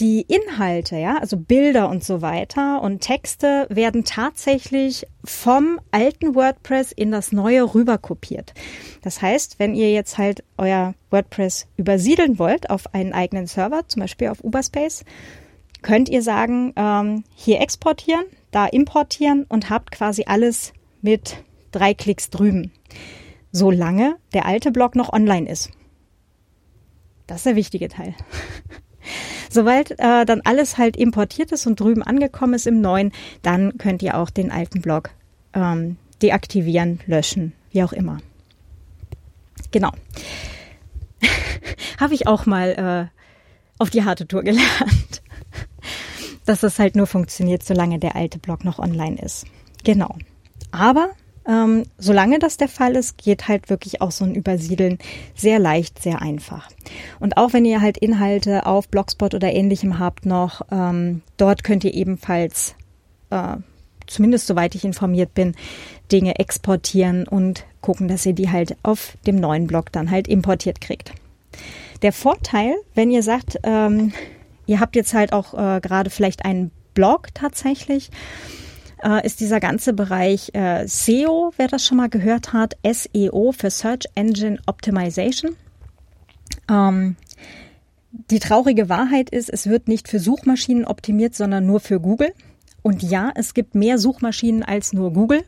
die 0.00 0.22
Inhalte, 0.22 0.96
ja, 0.96 1.18
also 1.18 1.36
Bilder 1.36 1.90
und 1.90 2.02
so 2.02 2.22
weiter 2.22 2.80
und 2.80 3.00
Texte 3.00 3.66
werden 3.68 4.04
tatsächlich 4.04 5.06
vom 5.24 5.78
alten 5.90 6.34
WordPress 6.34 6.92
in 6.92 7.10
das 7.12 7.32
neue 7.32 7.74
rüber 7.74 7.98
kopiert. 7.98 8.54
Das 9.02 9.20
heißt, 9.20 9.58
wenn 9.58 9.74
ihr 9.74 9.92
jetzt 9.92 10.16
halt 10.16 10.42
euer 10.56 10.94
WordPress 11.10 11.66
übersiedeln 11.76 12.38
wollt 12.38 12.70
auf 12.70 12.94
einen 12.94 13.12
eigenen 13.12 13.46
Server, 13.46 13.86
zum 13.88 14.00
Beispiel 14.00 14.28
auf 14.28 14.42
Uberspace, 14.42 15.04
könnt 15.82 16.08
ihr 16.08 16.22
sagen, 16.22 16.72
ähm, 16.76 17.24
hier 17.34 17.60
exportieren, 17.60 18.24
da 18.50 18.66
importieren 18.66 19.44
und 19.48 19.70
habt 19.70 19.90
quasi 19.90 20.24
alles 20.26 20.72
mit 21.02 21.36
drei 21.72 21.94
Klicks 21.94 22.30
drüben. 22.30 22.72
Solange 23.52 24.16
der 24.32 24.46
alte 24.46 24.70
Blog 24.70 24.94
noch 24.94 25.12
online 25.12 25.48
ist. 25.48 25.70
Das 27.26 27.38
ist 27.38 27.46
der 27.46 27.56
wichtige 27.56 27.88
Teil. 27.88 28.14
Sobald 29.50 29.92
äh, 29.92 30.24
dann 30.24 30.42
alles 30.44 30.78
halt 30.78 30.96
importiert 30.96 31.52
ist 31.52 31.66
und 31.66 31.80
drüben 31.80 32.02
angekommen 32.02 32.54
ist 32.54 32.66
im 32.66 32.80
neuen, 32.80 33.12
dann 33.42 33.78
könnt 33.78 34.02
ihr 34.02 34.16
auch 34.16 34.30
den 34.30 34.50
alten 34.50 34.80
Blog 34.80 35.10
ähm, 35.54 35.96
deaktivieren, 36.22 37.00
löschen, 37.06 37.52
wie 37.70 37.82
auch 37.82 37.92
immer. 37.92 38.18
Genau. 39.70 39.90
Habe 42.00 42.14
ich 42.14 42.26
auch 42.26 42.46
mal 42.46 43.10
äh, 43.10 43.20
auf 43.78 43.90
die 43.90 44.04
harte 44.04 44.26
Tour 44.26 44.42
gelernt. 44.42 45.22
Dass 46.50 46.64
es 46.64 46.80
halt 46.80 46.96
nur 46.96 47.06
funktioniert, 47.06 47.62
solange 47.62 48.00
der 48.00 48.16
alte 48.16 48.40
Blog 48.40 48.64
noch 48.64 48.80
online 48.80 49.22
ist. 49.22 49.46
Genau. 49.84 50.16
Aber 50.72 51.10
ähm, 51.46 51.84
solange 51.96 52.40
das 52.40 52.56
der 52.56 52.66
Fall 52.66 52.96
ist, 52.96 53.18
geht 53.18 53.46
halt 53.46 53.70
wirklich 53.70 54.00
auch 54.00 54.10
so 54.10 54.24
ein 54.24 54.34
Übersiedeln 54.34 54.98
sehr 55.36 55.60
leicht, 55.60 56.02
sehr 56.02 56.20
einfach. 56.20 56.68
Und 57.20 57.36
auch 57.36 57.52
wenn 57.52 57.64
ihr 57.64 57.80
halt 57.80 57.98
Inhalte 57.98 58.66
auf 58.66 58.88
Blogspot 58.88 59.32
oder 59.32 59.52
ähnlichem 59.52 60.00
habt 60.00 60.26
noch, 60.26 60.62
ähm, 60.72 61.22
dort 61.36 61.62
könnt 61.62 61.84
ihr 61.84 61.94
ebenfalls, 61.94 62.74
äh, 63.30 63.58
zumindest 64.08 64.48
soweit 64.48 64.74
ich 64.74 64.84
informiert 64.84 65.34
bin, 65.34 65.54
Dinge 66.10 66.40
exportieren 66.40 67.28
und 67.28 67.64
gucken, 67.80 68.08
dass 68.08 68.26
ihr 68.26 68.32
die 68.32 68.50
halt 68.50 68.76
auf 68.82 69.16
dem 69.24 69.36
neuen 69.36 69.68
Blog 69.68 69.92
dann 69.92 70.10
halt 70.10 70.26
importiert 70.26 70.80
kriegt. 70.80 71.12
Der 72.02 72.12
Vorteil, 72.12 72.74
wenn 72.96 73.12
ihr 73.12 73.22
sagt, 73.22 73.60
ähm, 73.62 74.12
ihr 74.70 74.78
habt 74.78 74.94
jetzt 74.94 75.14
halt 75.14 75.32
auch 75.32 75.52
äh, 75.52 75.80
gerade 75.80 76.10
vielleicht 76.10 76.44
einen 76.44 76.70
Blog 76.94 77.34
tatsächlich, 77.34 78.10
äh, 79.02 79.26
ist 79.26 79.40
dieser 79.40 79.58
ganze 79.58 79.92
Bereich 79.92 80.54
äh, 80.54 80.86
SEO, 80.86 81.52
wer 81.56 81.66
das 81.66 81.84
schon 81.84 81.96
mal 81.96 82.08
gehört 82.08 82.52
hat, 82.52 82.76
SEO 82.84 83.52
für 83.52 83.70
Search 83.70 84.06
Engine 84.14 84.58
Optimization. 84.66 85.56
Ähm, 86.70 87.16
die 88.12 88.38
traurige 88.38 88.88
Wahrheit 88.88 89.30
ist, 89.30 89.50
es 89.50 89.66
wird 89.66 89.88
nicht 89.88 90.08
für 90.08 90.20
Suchmaschinen 90.20 90.84
optimiert, 90.84 91.34
sondern 91.34 91.66
nur 91.66 91.80
für 91.80 91.98
Google. 91.98 92.32
Und 92.82 93.02
ja, 93.02 93.32
es 93.34 93.54
gibt 93.54 93.74
mehr 93.74 93.98
Suchmaschinen 93.98 94.62
als 94.62 94.92
nur 94.92 95.12
Google. 95.12 95.42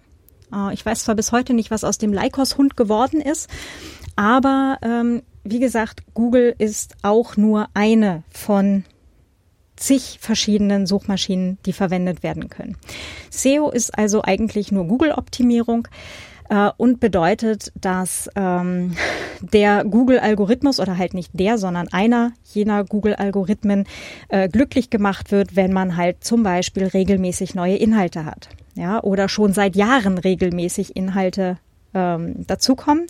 Äh, 0.52 0.74
ich 0.74 0.84
weiß 0.84 1.04
zwar 1.04 1.14
bis 1.14 1.30
heute 1.30 1.54
nicht, 1.54 1.70
was 1.70 1.84
aus 1.84 1.98
dem 1.98 2.12
Leikos-Hund 2.12 2.76
geworden 2.76 3.20
ist, 3.20 3.48
aber 4.16 4.78
ähm, 4.82 5.22
wie 5.44 5.60
gesagt, 5.60 6.02
Google 6.12 6.54
ist 6.58 6.96
auch 7.02 7.36
nur 7.36 7.68
eine 7.74 8.24
von 8.30 8.84
zig 9.82 10.18
verschiedenen 10.20 10.86
Suchmaschinen, 10.86 11.58
die 11.66 11.72
verwendet 11.72 12.22
werden 12.22 12.48
können. 12.48 12.76
SEO 13.30 13.70
ist 13.70 13.98
also 13.98 14.22
eigentlich 14.22 14.70
nur 14.70 14.86
Google-Optimierung 14.86 15.88
äh, 16.48 16.70
und 16.76 17.00
bedeutet, 17.00 17.72
dass 17.74 18.30
ähm, 18.36 18.94
der 19.40 19.84
Google-Algorithmus 19.84 20.78
oder 20.78 20.98
halt 20.98 21.14
nicht 21.14 21.30
der, 21.32 21.58
sondern 21.58 21.88
einer 21.88 22.32
jener 22.44 22.84
Google-Algorithmen 22.84 23.86
äh, 24.28 24.48
glücklich 24.48 24.88
gemacht 24.88 25.32
wird, 25.32 25.56
wenn 25.56 25.72
man 25.72 25.96
halt 25.96 26.22
zum 26.22 26.42
Beispiel 26.44 26.86
regelmäßig 26.86 27.54
neue 27.54 27.76
Inhalte 27.76 28.24
hat. 28.24 28.48
Ja, 28.74 29.02
oder 29.02 29.28
schon 29.28 29.52
seit 29.52 29.76
Jahren 29.76 30.16
regelmäßig 30.16 30.96
Inhalte 30.96 31.58
ähm, 31.92 32.46
dazukommen. 32.46 33.06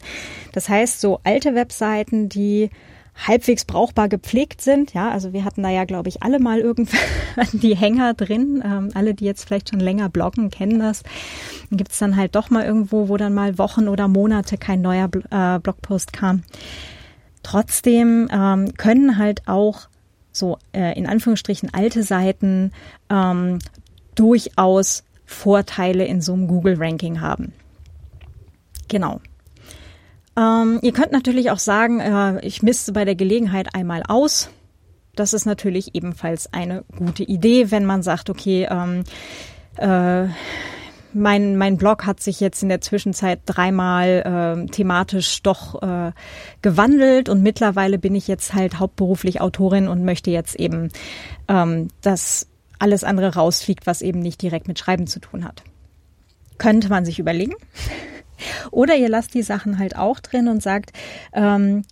Das 0.53 0.69
heißt, 0.69 1.01
so 1.01 1.21
alte 1.23 1.55
Webseiten, 1.55 2.29
die 2.29 2.71
halbwegs 3.15 3.65
brauchbar 3.65 4.09
gepflegt 4.09 4.61
sind. 4.61 4.95
Ja, 4.95 5.11
also 5.11 5.33
wir 5.33 5.45
hatten 5.45 5.63
da 5.63 5.69
ja, 5.69 5.85
glaube 5.85 6.09
ich, 6.09 6.23
alle 6.23 6.39
mal 6.39 6.61
irgendwann 6.61 6.99
die 7.53 7.77
Hänger 7.77 8.15
drin. 8.15 8.63
Ähm, 8.65 8.91
alle, 8.95 9.15
die 9.15 9.25
jetzt 9.25 9.45
vielleicht 9.45 9.71
schon 9.71 9.81
länger 9.81 10.09
bloggen, 10.09 10.51
kennen 10.51 10.79
das. 10.79 11.03
Dann 11.71 11.77
gibt 11.77 11.93
es 11.93 11.99
dann 11.99 12.17
halt 12.17 12.35
doch 12.35 12.51
mal 12.51 12.65
irgendwo, 12.65 13.09
wo 13.09 13.17
dann 13.17 13.35
mal 13.35 13.59
Wochen 13.59 13.89
oder 13.89 14.09
Monate 14.09 14.57
kein 14.57 14.81
neuer 14.81 15.09
äh, 15.31 15.59
Blogpost 15.59 16.13
kam. 16.13 16.43
Trotzdem 17.43 18.29
ähm, 18.33 18.75
können 18.75 19.19
halt 19.19 19.49
auch 19.49 19.89
so 20.33 20.59
äh, 20.73 20.97
in 20.97 21.07
Anführungsstrichen 21.07 21.75
alte 21.75 22.03
Seiten 22.03 22.73
ähm, 23.11 23.59
durchaus 24.15 25.05
Vorteile 25.27 26.05
in 26.05 26.21
so 26.21 26.33
einem 26.33 26.47
Google-Ranking 26.47 27.21
haben. 27.21 27.53
Genau. 28.89 29.21
Ähm, 30.37 30.79
ihr 30.83 30.93
könnt 30.93 31.13
natürlich 31.13 31.51
auch 31.51 31.59
sagen, 31.59 32.01
äh, 32.01 32.41
ich 32.47 32.63
misste 32.63 32.93
bei 32.93 33.05
der 33.05 33.15
Gelegenheit 33.15 33.75
einmal 33.75 34.03
aus. 34.09 34.49
Das 35.15 35.35
ist 35.35 35.45
natürlich 35.45 35.95
ebenfalls 35.95 36.53
eine 36.53 36.85
gute 36.97 37.23
Idee, 37.23 37.71
wenn 37.71 37.85
man 37.85 38.03
sagt, 38.03 38.31
okay, 38.31 38.67
ähm, 38.71 39.05
äh, 39.77 40.29
mein, 41.15 41.57
mein 41.57 41.77
Blog 41.77 42.07
hat 42.07 42.21
sich 42.21 42.41
jetzt 42.41 42.63
in 42.63 42.71
der 42.71 42.81
Zwischenzeit 42.81 43.41
dreimal 43.45 44.65
äh, 44.67 44.71
thematisch 44.71 45.43
doch 45.43 45.83
äh, 45.83 46.13
gewandelt 46.63 47.29
und 47.29 47.43
mittlerweile 47.43 47.99
bin 47.99 48.15
ich 48.15 48.29
jetzt 48.29 48.55
halt 48.55 48.79
hauptberuflich 48.79 49.41
Autorin 49.43 49.89
und 49.89 50.05
möchte 50.05 50.31
jetzt 50.31 50.55
eben, 50.55 50.89
ähm, 51.49 51.89
dass 52.01 52.47
alles 52.79 53.05
andere 53.05 53.35
rausfliegt, 53.35 53.87
was 53.87 54.01
eben 54.03 54.21
nicht 54.21 54.41
direkt 54.41 54.69
mit 54.69 54.79
Schreiben 54.79 55.07
zu 55.07 55.21
tun 55.21 55.45
hat. 55.45 55.63
Könnte 56.59 56.89
man 56.89 57.05
sich 57.05 57.19
überlegen. 57.19 57.55
Oder 58.71 58.97
ihr 58.97 59.09
lasst 59.09 59.35
die 59.35 59.43
Sachen 59.43 59.79
halt 59.79 59.97
auch 59.97 60.21
drin 60.21 60.49
und 60.49 60.63
sagt, 60.63 60.93
ähm, 61.33 61.85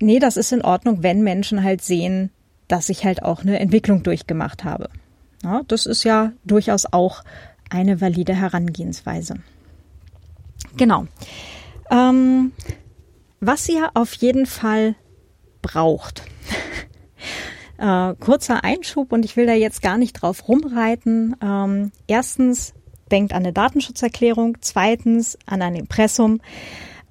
nee, 0.00 0.18
das 0.18 0.36
ist 0.36 0.52
in 0.52 0.62
Ordnung, 0.62 1.02
wenn 1.02 1.22
Menschen 1.22 1.62
halt 1.62 1.82
sehen, 1.82 2.30
dass 2.68 2.88
ich 2.88 3.04
halt 3.04 3.22
auch 3.22 3.42
eine 3.42 3.58
Entwicklung 3.58 4.02
durchgemacht 4.02 4.64
habe. 4.64 4.90
Ja, 5.42 5.62
das 5.68 5.86
ist 5.86 6.04
ja 6.04 6.32
durchaus 6.44 6.86
auch 6.90 7.22
eine 7.70 8.00
valide 8.00 8.34
Herangehensweise. 8.34 9.36
Genau. 10.76 11.06
Ähm, 11.90 12.52
was 13.40 13.68
ihr 13.68 13.90
auf 13.94 14.14
jeden 14.14 14.46
Fall 14.46 14.94
braucht. 15.62 16.22
äh, 17.78 18.14
kurzer 18.14 18.64
Einschub 18.64 19.12
und 19.12 19.24
ich 19.24 19.36
will 19.36 19.46
da 19.46 19.52
jetzt 19.52 19.82
gar 19.82 19.98
nicht 19.98 20.14
drauf 20.14 20.48
rumreiten. 20.48 21.36
Ähm, 21.42 21.92
erstens 22.06 22.74
denkt 23.10 23.32
an 23.32 23.44
eine 23.44 23.52
Datenschutzerklärung. 23.52 24.58
Zweitens 24.60 25.38
an 25.46 25.62
ein 25.62 25.74
Impressum. 25.74 26.40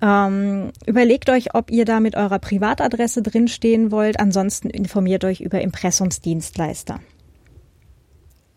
Ähm, 0.01 0.71
überlegt 0.85 1.29
euch, 1.29 1.55
ob 1.55 1.71
ihr 1.71 1.85
da 1.85 1.99
mit 1.99 2.15
eurer 2.15 2.39
Privatadresse 2.39 3.21
drinstehen 3.21 3.91
wollt. 3.91 4.19
Ansonsten 4.19 4.69
informiert 4.69 5.23
euch 5.23 5.41
über 5.41 5.61
Impressumsdienstleister. 5.61 6.99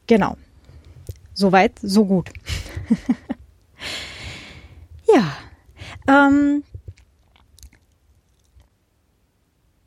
Genau. 0.06 0.36
Soweit, 1.34 1.78
so 1.80 2.06
gut. 2.06 2.30
ja. 5.14 5.36
Ähm, 6.08 6.64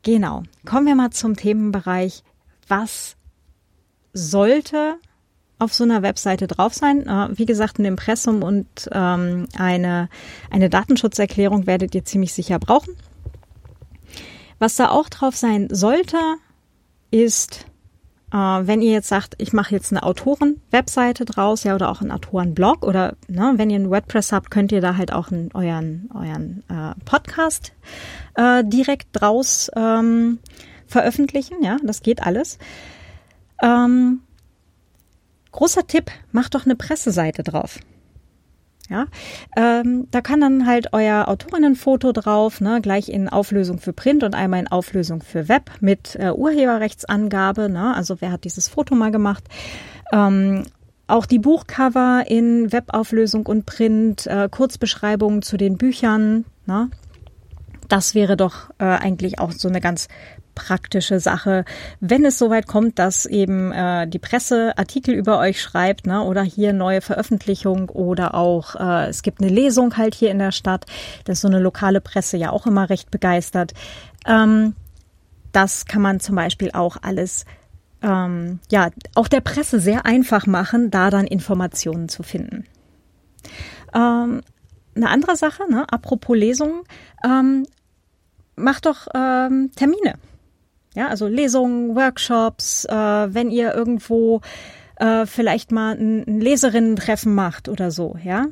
genau. 0.02 0.42
Kommen 0.64 0.86
wir 0.86 0.94
mal 0.94 1.10
zum 1.10 1.36
Themenbereich. 1.36 2.22
Was 2.68 3.16
sollte 4.14 4.96
auf 5.62 5.72
so 5.72 5.84
einer 5.84 6.02
Webseite 6.02 6.46
drauf 6.46 6.74
sein. 6.74 7.06
Äh, 7.06 7.28
wie 7.38 7.46
gesagt, 7.46 7.78
ein 7.78 7.84
Impressum 7.84 8.42
und 8.42 8.66
ähm, 8.92 9.46
eine, 9.56 10.08
eine 10.50 10.68
Datenschutzerklärung 10.68 11.66
werdet 11.66 11.94
ihr 11.94 12.04
ziemlich 12.04 12.32
sicher 12.32 12.58
brauchen. 12.58 12.96
Was 14.58 14.76
da 14.76 14.90
auch 14.90 15.08
drauf 15.08 15.36
sein 15.36 15.68
sollte, 15.70 16.18
ist, 17.10 17.66
äh, 18.32 18.36
wenn 18.36 18.82
ihr 18.82 18.92
jetzt 18.92 19.08
sagt, 19.08 19.34
ich 19.38 19.52
mache 19.52 19.74
jetzt 19.74 19.92
eine 19.92 20.02
Autoren-Webseite 20.02 21.24
draus, 21.24 21.64
ja, 21.64 21.74
oder 21.74 21.90
auch 21.90 22.00
einen 22.00 22.10
Autorenblog 22.10 22.82
oder 22.84 23.14
ne, 23.28 23.54
wenn 23.56 23.70
ihr 23.70 23.76
einen 23.76 23.90
WordPress 23.90 24.32
habt, 24.32 24.50
könnt 24.50 24.72
ihr 24.72 24.80
da 24.80 24.96
halt 24.96 25.12
auch 25.12 25.30
einen, 25.30 25.50
euren, 25.54 26.10
euren 26.12 26.64
äh, 26.68 26.94
Podcast 27.04 27.72
äh, 28.34 28.64
direkt 28.64 29.08
draus 29.12 29.70
ähm, 29.76 30.40
veröffentlichen. 30.86 31.62
Ja, 31.62 31.76
das 31.84 32.02
geht 32.02 32.22
alles. 32.22 32.58
Ähm, 33.62 34.20
Großer 35.52 35.86
Tipp, 35.86 36.10
mach 36.32 36.48
doch 36.48 36.64
eine 36.64 36.76
Presseseite 36.76 37.42
drauf. 37.42 37.78
Ja, 38.90 39.06
ähm, 39.56 40.08
da 40.10 40.20
kann 40.20 40.40
dann 40.40 40.66
halt 40.66 40.92
euer 40.92 41.28
Autorinnenfoto 41.28 42.12
drauf, 42.12 42.60
ne, 42.60 42.80
gleich 42.82 43.08
in 43.08 43.28
Auflösung 43.28 43.78
für 43.78 43.92
Print 43.92 44.24
und 44.24 44.34
einmal 44.34 44.60
in 44.60 44.68
Auflösung 44.68 45.22
für 45.22 45.48
Web 45.48 45.70
mit 45.80 46.16
äh, 46.16 46.32
Urheberrechtsangabe. 46.32 47.68
Ne, 47.68 47.94
also 47.94 48.20
wer 48.20 48.32
hat 48.32 48.44
dieses 48.44 48.68
Foto 48.68 48.94
mal 48.94 49.12
gemacht? 49.12 49.44
Ähm, 50.12 50.64
auch 51.06 51.26
die 51.26 51.38
Buchcover 51.38 52.24
in 52.26 52.72
Webauflösung 52.72 53.46
und 53.46 53.66
Print, 53.66 54.26
äh, 54.26 54.48
Kurzbeschreibungen 54.50 55.42
zu 55.42 55.56
den 55.56 55.76
Büchern. 55.76 56.44
Ne? 56.66 56.90
Das 57.88 58.14
wäre 58.14 58.36
doch 58.36 58.70
äh, 58.78 58.84
eigentlich 58.84 59.38
auch 59.38 59.52
so 59.52 59.68
eine 59.68 59.80
ganz 59.80 60.08
praktische 60.54 61.20
Sache, 61.20 61.64
wenn 62.00 62.24
es 62.24 62.38
soweit 62.38 62.66
kommt, 62.66 62.98
dass 62.98 63.26
eben 63.26 63.72
äh, 63.72 64.06
die 64.06 64.18
Presse 64.18 64.76
Artikel 64.76 65.14
über 65.14 65.38
euch 65.38 65.60
schreibt, 65.60 66.06
ne, 66.06 66.22
oder 66.22 66.42
hier 66.42 66.72
neue 66.72 67.00
Veröffentlichung 67.00 67.88
oder 67.88 68.34
auch 68.34 68.74
äh, 68.76 69.08
es 69.08 69.22
gibt 69.22 69.40
eine 69.40 69.50
Lesung 69.50 69.96
halt 69.96 70.14
hier 70.14 70.30
in 70.30 70.38
der 70.38 70.52
Stadt. 70.52 70.86
Das 71.24 71.38
ist 71.38 71.42
so 71.42 71.48
eine 71.48 71.60
lokale 71.60 72.00
Presse 72.00 72.36
ja 72.36 72.50
auch 72.50 72.66
immer 72.66 72.90
recht 72.90 73.10
begeistert. 73.10 73.72
Ähm, 74.26 74.74
das 75.52 75.84
kann 75.84 76.02
man 76.02 76.20
zum 76.20 76.36
Beispiel 76.36 76.70
auch 76.72 76.96
alles 77.02 77.44
ähm, 78.02 78.60
ja 78.70 78.90
auch 79.14 79.28
der 79.28 79.40
Presse 79.40 79.80
sehr 79.80 80.06
einfach 80.06 80.46
machen, 80.46 80.90
da 80.90 81.10
dann 81.10 81.26
Informationen 81.26 82.08
zu 82.08 82.22
finden. 82.22 82.64
Ähm, 83.94 84.42
eine 84.94 85.08
andere 85.08 85.36
Sache, 85.36 85.70
ne, 85.70 85.86
apropos 85.90 86.36
Lesungen, 86.36 86.82
ähm, 87.24 87.66
macht 88.56 88.86
doch 88.86 89.06
ähm, 89.14 89.70
Termine. 89.74 90.14
Ja, 90.94 91.08
also 91.08 91.26
Lesungen, 91.26 91.94
Workshops, 91.96 92.84
äh, 92.84 92.94
wenn 92.94 93.50
ihr 93.50 93.74
irgendwo 93.74 94.40
äh, 94.96 95.26
vielleicht 95.26 95.72
mal 95.72 95.96
ein, 95.96 96.24
ein 96.26 96.40
Leserinnen-Treffen 96.40 97.34
macht 97.34 97.68
oder 97.68 97.90
so, 97.90 98.16
ja. 98.22 98.46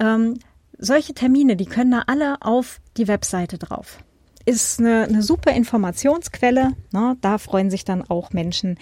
Ähm, 0.00 0.38
solche 0.78 1.14
Termine, 1.14 1.56
die 1.56 1.66
können 1.66 1.92
da 1.92 2.04
alle 2.06 2.36
auf 2.40 2.80
die 2.96 3.08
Webseite 3.08 3.58
drauf. 3.58 3.98
Ist 4.44 4.80
eine, 4.80 5.04
eine 5.04 5.22
super 5.22 5.52
Informationsquelle. 5.52 6.72
Ne? 6.92 7.16
Da 7.20 7.38
freuen 7.38 7.70
sich 7.70 7.84
dann 7.84 8.02
auch 8.02 8.32
Menschen, 8.32 8.78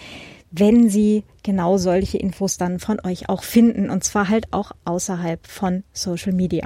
wenn 0.49 0.89
sie 0.89 1.23
genau 1.43 1.77
solche 1.77 2.17
Infos 2.17 2.57
dann 2.57 2.79
von 2.79 2.99
euch 3.05 3.29
auch 3.29 3.43
finden. 3.43 3.91
Und 3.91 4.03
zwar 4.03 4.29
halt 4.29 4.51
auch 4.51 4.71
außerhalb 4.85 5.45
von 5.45 5.83
Social 5.93 6.33
Media. 6.33 6.65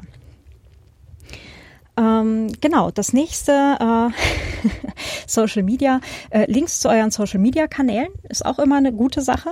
Ähm, 1.98 2.52
genau, 2.60 2.92
das 2.92 3.14
nächste 3.14 3.52
äh, 3.80 4.70
Social 5.28 5.64
Media, 5.64 6.02
äh, 6.30 6.50
Links 6.52 6.82
zu 6.82 6.90
euren 6.90 7.12
Social 7.12 7.40
Media 7.40 7.68
Kanälen 7.68 8.10
ist 8.30 8.46
auch 8.46 8.60
immer 8.60 8.78
eine 8.78 8.92
gute 8.92 9.22
Sache. 9.22 9.52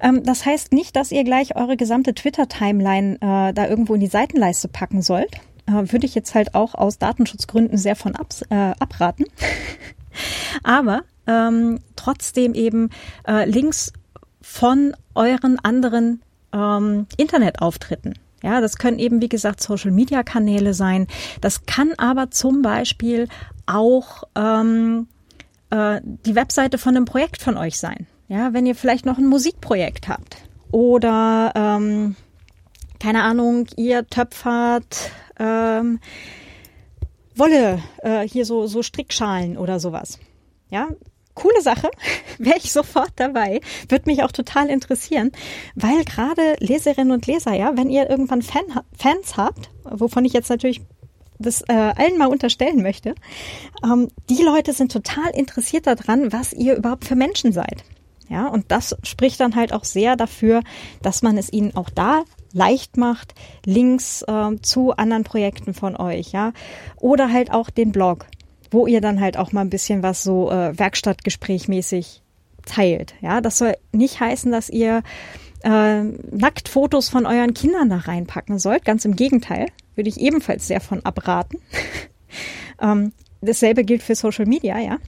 Ähm, 0.00 0.24
das 0.24 0.44
heißt 0.44 0.72
nicht, 0.72 0.96
dass 0.96 1.12
ihr 1.12 1.22
gleich 1.22 1.54
eure 1.54 1.76
gesamte 1.76 2.14
Twitter-Timeline 2.14 3.16
äh, 3.16 3.52
da 3.52 3.68
irgendwo 3.68 3.94
in 3.94 4.00
die 4.00 4.08
Seitenleiste 4.08 4.68
packen 4.68 5.00
sollt. 5.00 5.34
Äh, 5.66 5.92
würde 5.92 6.06
ich 6.06 6.14
jetzt 6.14 6.34
halt 6.34 6.54
auch 6.54 6.74
aus 6.74 6.98
Datenschutzgründen 6.98 7.78
sehr 7.78 7.96
von 7.96 8.16
ab, 8.16 8.28
äh, 8.50 8.54
abraten. 8.54 9.26
Aber 10.64 11.02
ähm, 11.28 11.80
trotzdem 11.94 12.54
eben 12.54 12.90
äh, 13.28 13.48
Links 13.48 13.92
von 14.40 14.94
euren 15.14 15.58
anderen 15.60 16.22
ähm, 16.52 17.06
Internetauftritten 17.16 18.14
ja, 18.42 18.60
das 18.60 18.76
können 18.76 18.98
eben, 18.98 19.20
wie 19.20 19.28
gesagt, 19.28 19.62
Social-Media-Kanäle 19.62 20.74
sein. 20.74 21.06
Das 21.40 21.66
kann 21.66 21.92
aber 21.96 22.30
zum 22.30 22.62
Beispiel 22.62 23.28
auch 23.66 24.24
ähm, 24.34 25.08
äh, 25.70 26.00
die 26.04 26.34
Webseite 26.34 26.78
von 26.78 26.96
einem 26.96 27.06
Projekt 27.06 27.42
von 27.42 27.56
euch 27.56 27.78
sein. 27.78 28.06
Ja, 28.28 28.52
wenn 28.52 28.66
ihr 28.66 28.74
vielleicht 28.74 29.06
noch 29.06 29.18
ein 29.18 29.26
Musikprojekt 29.26 30.08
habt 30.08 30.36
oder 30.72 31.52
ähm, 31.54 32.16
keine 32.98 33.22
Ahnung, 33.22 33.66
ihr 33.76 34.06
töpfert 34.06 35.10
ähm, 35.38 36.00
Wolle, 37.36 37.80
äh, 37.98 38.26
hier 38.26 38.44
so, 38.44 38.66
so 38.66 38.82
Strickschalen 38.82 39.58
oder 39.58 39.78
sowas. 39.78 40.18
Ja, 40.70 40.88
coole 41.36 41.62
Sache, 41.62 41.88
wäre 42.38 42.58
ich 42.58 42.72
sofort 42.72 43.12
dabei. 43.14 43.60
Würde 43.88 44.10
mich 44.10 44.24
auch 44.24 44.32
total 44.32 44.68
interessieren, 44.68 45.30
weil 45.76 46.04
gerade 46.04 46.56
Leserinnen 46.58 47.12
und 47.12 47.26
Leser, 47.26 47.54
ja, 47.54 47.76
wenn 47.76 47.90
ihr 47.90 48.10
irgendwann 48.10 48.42
Fan, 48.42 48.64
Fans 48.98 49.36
habt, 49.36 49.70
wovon 49.84 50.24
ich 50.24 50.32
jetzt 50.32 50.50
natürlich 50.50 50.80
das 51.38 51.62
äh, 51.68 51.72
allen 51.72 52.18
mal 52.18 52.26
unterstellen 52.26 52.82
möchte, 52.82 53.14
ähm, 53.84 54.08
die 54.28 54.42
Leute 54.42 54.72
sind 54.72 54.90
total 54.90 55.30
interessiert 55.34 55.86
daran, 55.86 56.32
was 56.32 56.52
ihr 56.52 56.76
überhaupt 56.76 57.04
für 57.04 57.14
Menschen 57.14 57.52
seid. 57.52 57.84
Ja, 58.28 58.48
und 58.48 58.72
das 58.72 58.96
spricht 59.04 59.38
dann 59.38 59.54
halt 59.54 59.72
auch 59.72 59.84
sehr 59.84 60.16
dafür, 60.16 60.62
dass 61.02 61.22
man 61.22 61.38
es 61.38 61.52
ihnen 61.52 61.76
auch 61.76 61.90
da 61.90 62.24
leicht 62.52 62.96
macht, 62.96 63.34
Links 63.64 64.22
äh, 64.22 64.56
zu 64.62 64.92
anderen 64.96 65.22
Projekten 65.22 65.74
von 65.74 65.96
euch, 65.96 66.32
ja, 66.32 66.52
oder 66.96 67.32
halt 67.32 67.52
auch 67.52 67.70
den 67.70 67.92
Blog 67.92 68.26
wo 68.76 68.86
ihr 68.86 69.00
dann 69.00 69.22
halt 69.22 69.38
auch 69.38 69.52
mal 69.52 69.62
ein 69.62 69.70
bisschen 69.70 70.02
was 70.02 70.22
so 70.22 70.50
äh, 70.50 70.78
Werkstattgesprächmäßig 70.78 72.20
teilt. 72.66 73.14
Ja, 73.22 73.40
das 73.40 73.56
soll 73.56 73.74
nicht 73.92 74.20
heißen, 74.20 74.52
dass 74.52 74.68
ihr 74.68 75.02
äh, 75.64 76.02
nackt 76.02 76.68
Fotos 76.68 77.08
von 77.08 77.24
euren 77.24 77.54
Kindern 77.54 77.88
da 77.88 77.96
reinpacken 77.96 78.58
sollt. 78.58 78.84
Ganz 78.84 79.06
im 79.06 79.16
Gegenteil, 79.16 79.68
würde 79.94 80.10
ich 80.10 80.20
ebenfalls 80.20 80.66
sehr 80.66 80.82
von 80.82 81.02
abraten. 81.06 81.58
ähm, 82.82 83.12
dasselbe 83.40 83.82
gilt 83.82 84.02
für 84.02 84.14
Social 84.14 84.44
Media, 84.44 84.78
ja. 84.78 84.98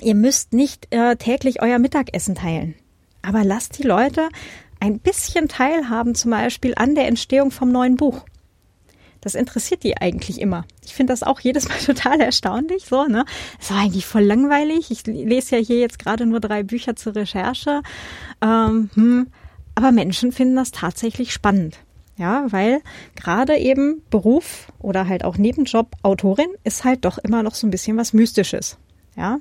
Ihr 0.00 0.14
müsst 0.14 0.52
nicht 0.52 0.86
äh, 0.94 1.16
täglich 1.16 1.60
euer 1.60 1.80
Mittagessen 1.80 2.36
teilen. 2.36 2.76
Aber 3.22 3.42
lasst 3.42 3.76
die 3.78 3.86
Leute 3.86 4.28
ein 4.78 5.00
bisschen 5.00 5.48
teilhaben, 5.48 6.14
zum 6.14 6.30
Beispiel 6.30 6.74
an 6.76 6.94
der 6.94 7.08
Entstehung 7.08 7.50
vom 7.50 7.72
neuen 7.72 7.96
Buch 7.96 8.24
das 9.20 9.34
interessiert 9.34 9.84
die 9.84 9.96
eigentlich 9.96 10.40
immer. 10.40 10.64
Ich 10.84 10.94
finde 10.94 11.12
das 11.12 11.22
auch 11.22 11.40
jedes 11.40 11.68
Mal 11.68 11.78
total 11.84 12.20
erstaunlich. 12.20 12.86
So, 12.86 13.04
ne? 13.04 13.24
Das 13.58 13.70
war 13.70 13.78
eigentlich 13.78 14.06
voll 14.06 14.24
langweilig. 14.24 14.90
Ich 14.90 15.06
lese 15.06 15.56
ja 15.56 15.62
hier 15.62 15.78
jetzt 15.78 15.98
gerade 15.98 16.26
nur 16.26 16.40
drei 16.40 16.62
Bücher 16.62 16.96
zur 16.96 17.14
Recherche. 17.16 17.82
Ähm, 18.42 18.90
hm. 18.94 19.26
Aber 19.74 19.92
Menschen 19.92 20.32
finden 20.32 20.56
das 20.56 20.72
tatsächlich 20.72 21.32
spannend. 21.32 21.78
Ja, 22.16 22.44
weil 22.50 22.82
gerade 23.16 23.56
eben 23.56 24.02
Beruf 24.10 24.70
oder 24.78 25.08
halt 25.08 25.24
auch 25.24 25.38
Nebenjob 25.38 25.96
Autorin 26.02 26.50
ist 26.64 26.84
halt 26.84 27.06
doch 27.06 27.16
immer 27.16 27.42
noch 27.42 27.54
so 27.54 27.66
ein 27.66 27.70
bisschen 27.70 27.96
was 27.96 28.12
Mystisches. 28.12 28.76
Ja, 29.16 29.38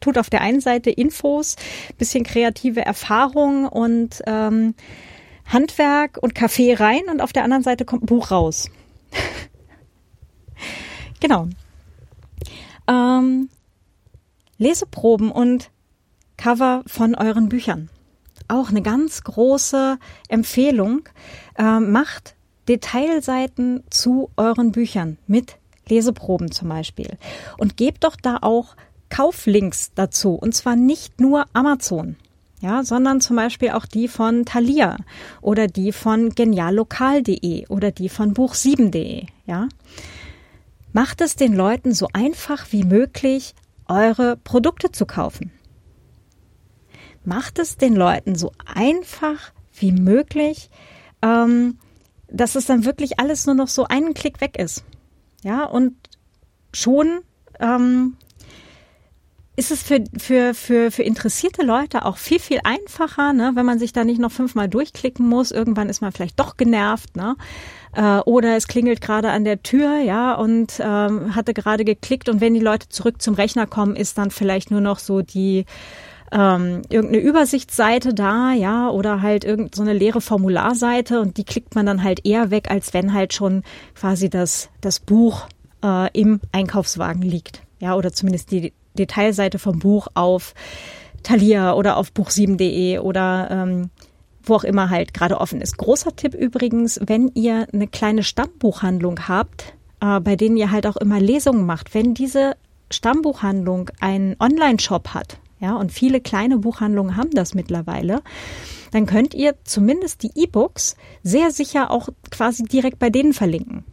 tut 0.00 0.18
auf 0.18 0.30
der 0.30 0.40
einen 0.40 0.60
Seite 0.60 0.90
Infos, 0.90 1.56
bisschen 1.98 2.24
kreative 2.24 2.84
Erfahrung 2.84 3.66
und 3.66 4.22
ähm, 4.26 4.74
Handwerk 5.46 6.18
und 6.20 6.34
Kaffee 6.34 6.74
rein 6.74 7.02
und 7.10 7.20
auf 7.20 7.32
der 7.32 7.44
anderen 7.44 7.62
Seite 7.62 7.84
kommt 7.84 8.04
ein 8.04 8.06
Buch 8.06 8.30
raus. 8.30 8.70
genau. 11.20 11.48
Ähm, 12.88 13.48
Leseproben 14.58 15.30
und 15.30 15.70
Cover 16.36 16.82
von 16.86 17.14
euren 17.14 17.48
Büchern. 17.48 17.88
Auch 18.48 18.68
eine 18.68 18.82
ganz 18.82 19.22
große 19.22 19.98
Empfehlung. 20.28 21.08
Ähm, 21.56 21.92
macht 21.92 22.34
Detailseiten 22.68 23.84
zu 23.90 24.30
euren 24.36 24.72
Büchern 24.72 25.18
mit 25.26 25.56
Leseproben 25.88 26.50
zum 26.50 26.68
Beispiel. 26.68 27.18
Und 27.58 27.76
gebt 27.76 28.04
doch 28.04 28.16
da 28.16 28.38
auch 28.40 28.76
Kauflinks 29.10 29.92
dazu. 29.94 30.34
Und 30.34 30.54
zwar 30.54 30.76
nicht 30.76 31.20
nur 31.20 31.46
Amazon 31.52 32.16
ja, 32.64 32.82
sondern 32.82 33.20
zum 33.20 33.36
Beispiel 33.36 33.72
auch 33.72 33.84
die 33.84 34.08
von 34.08 34.46
Thalia 34.46 34.96
oder 35.42 35.66
die 35.66 35.92
von 35.92 36.30
geniallokal.de 36.30 37.66
oder 37.68 37.90
die 37.90 38.08
von 38.08 38.32
buch7.de, 38.32 39.26
ja. 39.44 39.68
Macht 40.94 41.20
es 41.20 41.36
den 41.36 41.52
Leuten 41.52 41.92
so 41.92 42.08
einfach 42.14 42.68
wie 42.70 42.84
möglich, 42.84 43.54
eure 43.86 44.38
Produkte 44.38 44.90
zu 44.90 45.04
kaufen. 45.04 45.52
Macht 47.22 47.58
es 47.58 47.76
den 47.76 47.96
Leuten 47.96 48.34
so 48.34 48.52
einfach 48.64 49.52
wie 49.74 49.92
möglich, 49.92 50.70
ähm, 51.20 51.78
dass 52.28 52.54
es 52.54 52.64
dann 52.64 52.86
wirklich 52.86 53.20
alles 53.20 53.44
nur 53.44 53.56
noch 53.56 53.68
so 53.68 53.84
einen 53.84 54.14
Klick 54.14 54.40
weg 54.40 54.56
ist. 54.58 54.84
Ja, 55.42 55.64
und 55.64 55.96
schon 56.72 57.20
ähm, 57.60 58.16
ist 59.56 59.70
es 59.70 59.82
für, 59.82 60.02
für, 60.18 60.54
für, 60.54 60.90
für 60.90 61.02
interessierte 61.02 61.62
Leute 61.62 62.04
auch 62.04 62.16
viel, 62.16 62.40
viel 62.40 62.60
einfacher, 62.64 63.32
ne, 63.32 63.52
wenn 63.54 63.66
man 63.66 63.78
sich 63.78 63.92
da 63.92 64.04
nicht 64.04 64.20
noch 64.20 64.32
fünfmal 64.32 64.68
durchklicken 64.68 65.26
muss. 65.26 65.52
Irgendwann 65.52 65.88
ist 65.88 66.00
man 66.00 66.12
vielleicht 66.12 66.40
doch 66.40 66.56
genervt, 66.56 67.16
ne? 67.16 67.36
Äh, 67.92 68.18
oder 68.20 68.56
es 68.56 68.66
klingelt 68.66 69.00
gerade 69.00 69.30
an 69.30 69.44
der 69.44 69.62
Tür, 69.62 69.98
ja, 69.98 70.34
und 70.34 70.80
ähm, 70.80 71.36
hatte 71.36 71.54
gerade 71.54 71.84
geklickt 71.84 72.28
und 72.28 72.40
wenn 72.40 72.54
die 72.54 72.60
Leute 72.60 72.88
zurück 72.88 73.22
zum 73.22 73.34
Rechner 73.34 73.66
kommen, 73.66 73.94
ist 73.94 74.18
dann 74.18 74.32
vielleicht 74.32 74.72
nur 74.72 74.80
noch 74.80 74.98
so 74.98 75.22
die 75.22 75.66
ähm, 76.32 76.82
irgendeine 76.88 77.22
Übersichtsseite 77.22 78.12
da, 78.12 78.52
ja, 78.52 78.88
oder 78.90 79.22
halt 79.22 79.44
irgendeine 79.44 79.76
so 79.76 79.82
eine 79.82 79.92
leere 79.92 80.20
Formularseite 80.20 81.20
und 81.20 81.36
die 81.36 81.44
klickt 81.44 81.76
man 81.76 81.86
dann 81.86 82.02
halt 82.02 82.26
eher 82.26 82.50
weg, 82.50 82.72
als 82.72 82.92
wenn 82.92 83.12
halt 83.12 83.32
schon 83.32 83.62
quasi 83.94 84.28
das, 84.28 84.68
das 84.80 84.98
Buch 84.98 85.46
äh, 85.84 86.10
im 86.12 86.40
Einkaufswagen 86.50 87.22
liegt. 87.22 87.62
Ja, 87.78 87.94
oder 87.94 88.12
zumindest 88.12 88.50
die 88.50 88.72
Detailseite 88.94 89.58
vom 89.58 89.78
Buch 89.78 90.08
auf 90.14 90.54
Thalia 91.22 91.74
oder 91.74 91.96
auf 91.96 92.10
buch7.de 92.10 92.98
oder 92.98 93.48
ähm, 93.50 93.90
wo 94.42 94.54
auch 94.54 94.64
immer 94.64 94.90
halt 94.90 95.14
gerade 95.14 95.40
offen 95.40 95.60
ist. 95.60 95.78
Großer 95.78 96.14
Tipp 96.14 96.34
übrigens, 96.34 97.00
wenn 97.04 97.30
ihr 97.34 97.66
eine 97.72 97.88
kleine 97.88 98.22
Stammbuchhandlung 98.22 99.26
habt, 99.26 99.74
äh, 100.00 100.20
bei 100.20 100.36
denen 100.36 100.56
ihr 100.56 100.70
halt 100.70 100.86
auch 100.86 100.96
immer 100.96 101.20
Lesungen 101.20 101.66
macht, 101.66 101.94
wenn 101.94 102.14
diese 102.14 102.56
Stammbuchhandlung 102.90 103.90
einen 104.00 104.36
Online-Shop 104.38 105.08
hat, 105.08 105.38
ja, 105.60 105.76
und 105.76 105.92
viele 105.92 106.20
kleine 106.20 106.58
Buchhandlungen 106.58 107.16
haben 107.16 107.30
das 107.30 107.54
mittlerweile, 107.54 108.22
dann 108.90 109.06
könnt 109.06 109.34
ihr 109.34 109.54
zumindest 109.64 110.22
die 110.22 110.30
E-Books 110.34 110.96
sehr 111.22 111.50
sicher 111.50 111.90
auch 111.90 112.10
quasi 112.30 112.64
direkt 112.64 112.98
bei 112.98 113.10
denen 113.10 113.32
verlinken. 113.32 113.84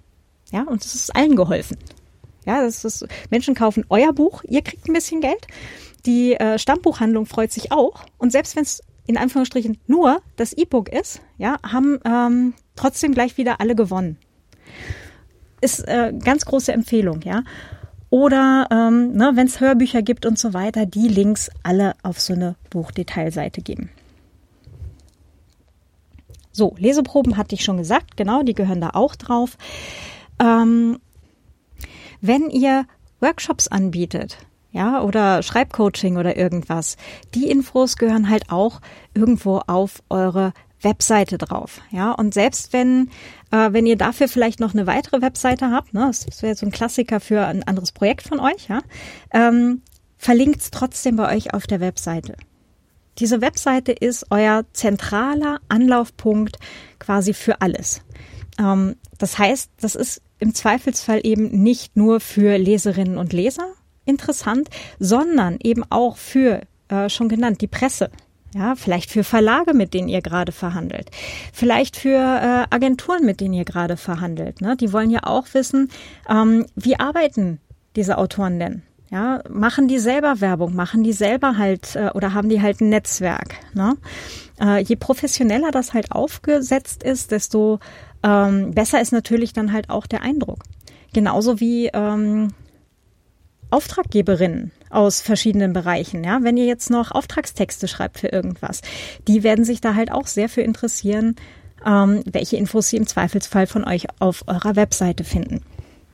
Ja, 0.51 0.63
und 0.63 0.83
es 0.83 0.95
ist 0.95 1.15
allen 1.15 1.37
geholfen. 1.37 1.77
Ja, 2.45 2.61
das 2.61 2.83
ist, 2.83 3.05
Menschen 3.29 3.53
kaufen 3.55 3.85
euer 3.89 4.13
Buch, 4.13 4.43
ihr 4.47 4.61
kriegt 4.61 4.87
ein 4.87 4.93
bisschen 4.93 5.21
Geld. 5.21 5.47
Die 6.05 6.33
äh, 6.33 6.57
Stammbuchhandlung 6.57 7.25
freut 7.25 7.51
sich 7.51 7.71
auch. 7.71 8.05
Und 8.17 8.31
selbst 8.31 8.55
wenn 8.55 8.63
es 8.63 8.81
in 9.05 9.17
Anführungsstrichen 9.17 9.77
nur 9.87 10.21
das 10.35 10.53
E-Book 10.53 10.89
ist, 10.89 11.21
ja, 11.37 11.57
haben 11.63 11.99
ähm, 12.05 12.53
trotzdem 12.75 13.13
gleich 13.13 13.37
wieder 13.37 13.59
alle 13.59 13.75
gewonnen. 13.75 14.17
Ist 15.59 15.87
äh, 15.87 16.13
ganz 16.23 16.45
große 16.45 16.71
Empfehlung, 16.71 17.21
ja. 17.21 17.43
Oder 18.09 18.67
ähm, 18.71 19.13
ne, 19.13 19.31
wenn 19.35 19.47
es 19.47 19.59
Hörbücher 19.59 20.01
gibt 20.01 20.25
und 20.25 20.37
so 20.37 20.53
weiter, 20.53 20.85
die 20.85 21.07
Links 21.07 21.49
alle 21.63 21.93
auf 22.03 22.19
so 22.19 22.33
eine 22.33 22.55
Buchdetailseite 22.69 23.61
geben. 23.61 23.89
So, 26.51 26.75
Leseproben 26.77 27.37
hatte 27.37 27.55
ich 27.55 27.63
schon 27.63 27.77
gesagt, 27.77 28.17
genau, 28.17 28.43
die 28.43 28.53
gehören 28.53 28.81
da 28.81 28.89
auch 28.93 29.15
drauf. 29.15 29.57
Ähm, 30.39 30.99
wenn 32.21 32.49
ihr 32.49 32.85
Workshops 33.19 33.67
anbietet, 33.67 34.37
ja, 34.71 35.01
oder 35.01 35.43
Schreibcoaching 35.43 36.17
oder 36.17 36.37
irgendwas, 36.37 36.95
die 37.35 37.49
Infos 37.49 37.97
gehören 37.97 38.29
halt 38.29 38.51
auch 38.51 38.79
irgendwo 39.13 39.57
auf 39.67 40.01
eure 40.09 40.53
Webseite 40.81 41.37
drauf. 41.37 41.81
Ja, 41.91 42.11
und 42.11 42.33
selbst 42.33 42.73
wenn, 42.73 43.09
äh, 43.51 43.73
wenn 43.73 43.85
ihr 43.85 43.97
dafür 43.97 44.27
vielleicht 44.27 44.59
noch 44.59 44.73
eine 44.73 44.87
weitere 44.87 45.21
Webseite 45.21 45.71
habt, 45.71 45.93
ne, 45.93 46.07
das 46.07 46.41
wäre 46.41 46.55
so 46.55 46.65
ein 46.65 46.71
Klassiker 46.71 47.19
für 47.19 47.45
ein 47.45 47.63
anderes 47.63 47.91
Projekt 47.91 48.23
von 48.27 48.39
euch, 48.39 48.69
ja, 48.69 48.79
ähm, 49.31 49.81
verlinkt 50.17 50.61
es 50.61 50.71
trotzdem 50.71 51.17
bei 51.17 51.35
euch 51.35 51.53
auf 51.53 51.67
der 51.67 51.79
Webseite. 51.79 52.35
Diese 53.19 53.41
Webseite 53.41 53.91
ist 53.91 54.27
euer 54.29 54.63
zentraler 54.73 55.59
Anlaufpunkt 55.67 56.57
quasi 56.97 57.33
für 57.33 57.61
alles. 57.61 58.01
Ähm, 58.57 58.95
das 59.17 59.37
heißt, 59.37 59.69
das 59.79 59.95
ist 59.95 60.21
im 60.41 60.53
Zweifelsfall 60.53 61.21
eben 61.23 61.63
nicht 61.63 61.95
nur 61.95 62.19
für 62.19 62.57
Leserinnen 62.57 63.17
und 63.17 63.31
Leser 63.31 63.67
interessant, 64.05 64.69
sondern 64.99 65.57
eben 65.63 65.83
auch 65.89 66.17
für, 66.17 66.61
äh, 66.89 67.07
schon 67.09 67.29
genannt, 67.29 67.61
die 67.61 67.67
Presse. 67.67 68.09
Ja, 68.53 68.75
vielleicht 68.75 69.11
für 69.11 69.23
Verlage, 69.23 69.73
mit 69.73 69.93
denen 69.93 70.09
ihr 70.09 70.21
gerade 70.21 70.51
verhandelt. 70.51 71.09
Vielleicht 71.53 71.95
für 71.95 72.17
äh, 72.17 72.75
Agenturen, 72.75 73.25
mit 73.25 73.39
denen 73.39 73.53
ihr 73.53 73.63
gerade 73.63 73.95
verhandelt. 73.95 74.59
Ne? 74.59 74.75
Die 74.75 74.91
wollen 74.91 75.09
ja 75.09 75.21
auch 75.23 75.45
wissen, 75.53 75.89
ähm, 76.29 76.65
wie 76.75 76.99
arbeiten 76.99 77.61
diese 77.95 78.17
Autoren 78.17 78.59
denn? 78.59 78.81
Ja, 79.11 79.43
machen 79.49 79.89
die 79.89 79.99
selber 79.99 80.39
Werbung, 80.39 80.73
machen 80.73 81.03
die 81.03 81.11
selber 81.11 81.57
halt 81.57 81.97
äh, 81.97 82.11
oder 82.13 82.33
haben 82.33 82.47
die 82.47 82.61
halt 82.61 82.79
ein 82.79 82.87
Netzwerk. 82.87 83.55
Ne? 83.73 83.97
Äh, 84.57 84.83
je 84.83 84.95
professioneller 84.95 85.69
das 85.71 85.93
halt 85.93 86.13
aufgesetzt 86.13 87.03
ist, 87.03 87.31
desto 87.31 87.79
ähm, 88.23 88.71
besser 88.71 89.01
ist 89.01 89.11
natürlich 89.11 89.51
dann 89.51 89.73
halt 89.73 89.89
auch 89.89 90.07
der 90.07 90.21
Eindruck. 90.21 90.59
Genauso 91.11 91.59
wie 91.59 91.87
ähm, 91.87 92.53
Auftraggeberinnen 93.69 94.71
aus 94.89 95.19
verschiedenen 95.19 95.73
Bereichen. 95.73 96.23
Ja, 96.23 96.39
wenn 96.43 96.55
ihr 96.55 96.65
jetzt 96.65 96.89
noch 96.89 97.11
Auftragstexte 97.11 97.89
schreibt 97.89 98.17
für 98.17 98.29
irgendwas, 98.29 98.79
die 99.27 99.43
werden 99.43 99.65
sich 99.65 99.81
da 99.81 99.93
halt 99.93 100.13
auch 100.13 100.27
sehr 100.27 100.47
für 100.47 100.61
interessieren, 100.61 101.35
ähm, 101.85 102.23
welche 102.31 102.55
Infos 102.55 102.87
sie 102.87 102.97
im 102.97 103.07
Zweifelsfall 103.07 103.67
von 103.67 103.83
euch 103.83 104.07
auf 104.19 104.43
eurer 104.47 104.77
Webseite 104.77 105.25
finden. 105.25 105.63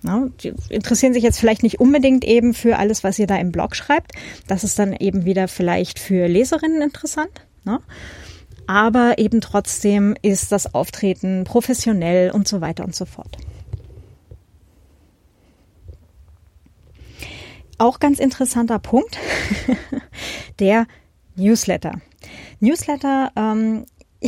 Ja, 0.04 0.28
die 0.42 0.54
interessieren 0.70 1.14
sich 1.14 1.24
jetzt 1.24 1.40
vielleicht 1.40 1.64
nicht 1.64 1.80
unbedingt 1.80 2.24
eben 2.24 2.54
für 2.54 2.78
alles, 2.78 3.04
was 3.04 3.18
ihr 3.18 3.28
da 3.28 3.36
im 3.36 3.52
Blog 3.52 3.76
schreibt. 3.76 4.12
Das 4.48 4.64
ist 4.64 4.78
dann 4.78 4.94
eben 4.94 5.26
wieder 5.26 5.48
vielleicht 5.48 6.00
für 6.00 6.28
Leserinnen 6.28 6.82
interessant. 6.82 7.32
Ne? 7.64 7.80
Aber 8.68 9.18
eben 9.18 9.42
trotzdem 9.42 10.16
ist 10.22 10.52
das 10.52 10.74
Auftreten 10.74 11.46
professionell 11.46 12.32
und 12.32 12.48
so 12.48 12.62
weiter 12.62 12.84
und 12.84 12.96
so 12.96 13.06
fort. 13.06 13.38
Auch 17.80 18.00
ganz 18.00 18.20
interessanter 18.20 18.80
Punkt, 18.80 19.18
der 20.60 20.88
Newsletter. 21.36 22.02
Newsletter, 22.60 23.32
ähm, 23.36 23.86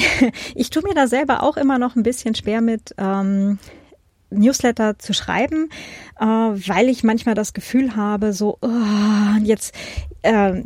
ich 0.56 0.70
tue 0.70 0.84
mir 0.84 0.94
da 0.94 1.08
selber 1.08 1.44
auch 1.44 1.58
immer 1.58 1.80
noch 1.80 1.96
ein 1.96 2.04
bisschen 2.04 2.36
schwer 2.36 2.62
mit. 2.62 2.94
Ähm, 2.98 3.60
Newsletter 4.32 5.00
zu 5.00 5.14
schreiben, 5.14 5.70
äh, 6.20 6.26
weil 6.26 6.90
ich 6.90 7.04
manchmal 7.04 7.36
das 7.36 7.54
Gefühl 7.54 7.96
habe, 7.96 8.34
so 8.34 8.58
oh, 8.62 9.40
jetzt 9.44 9.74
äh, 10.22 10.62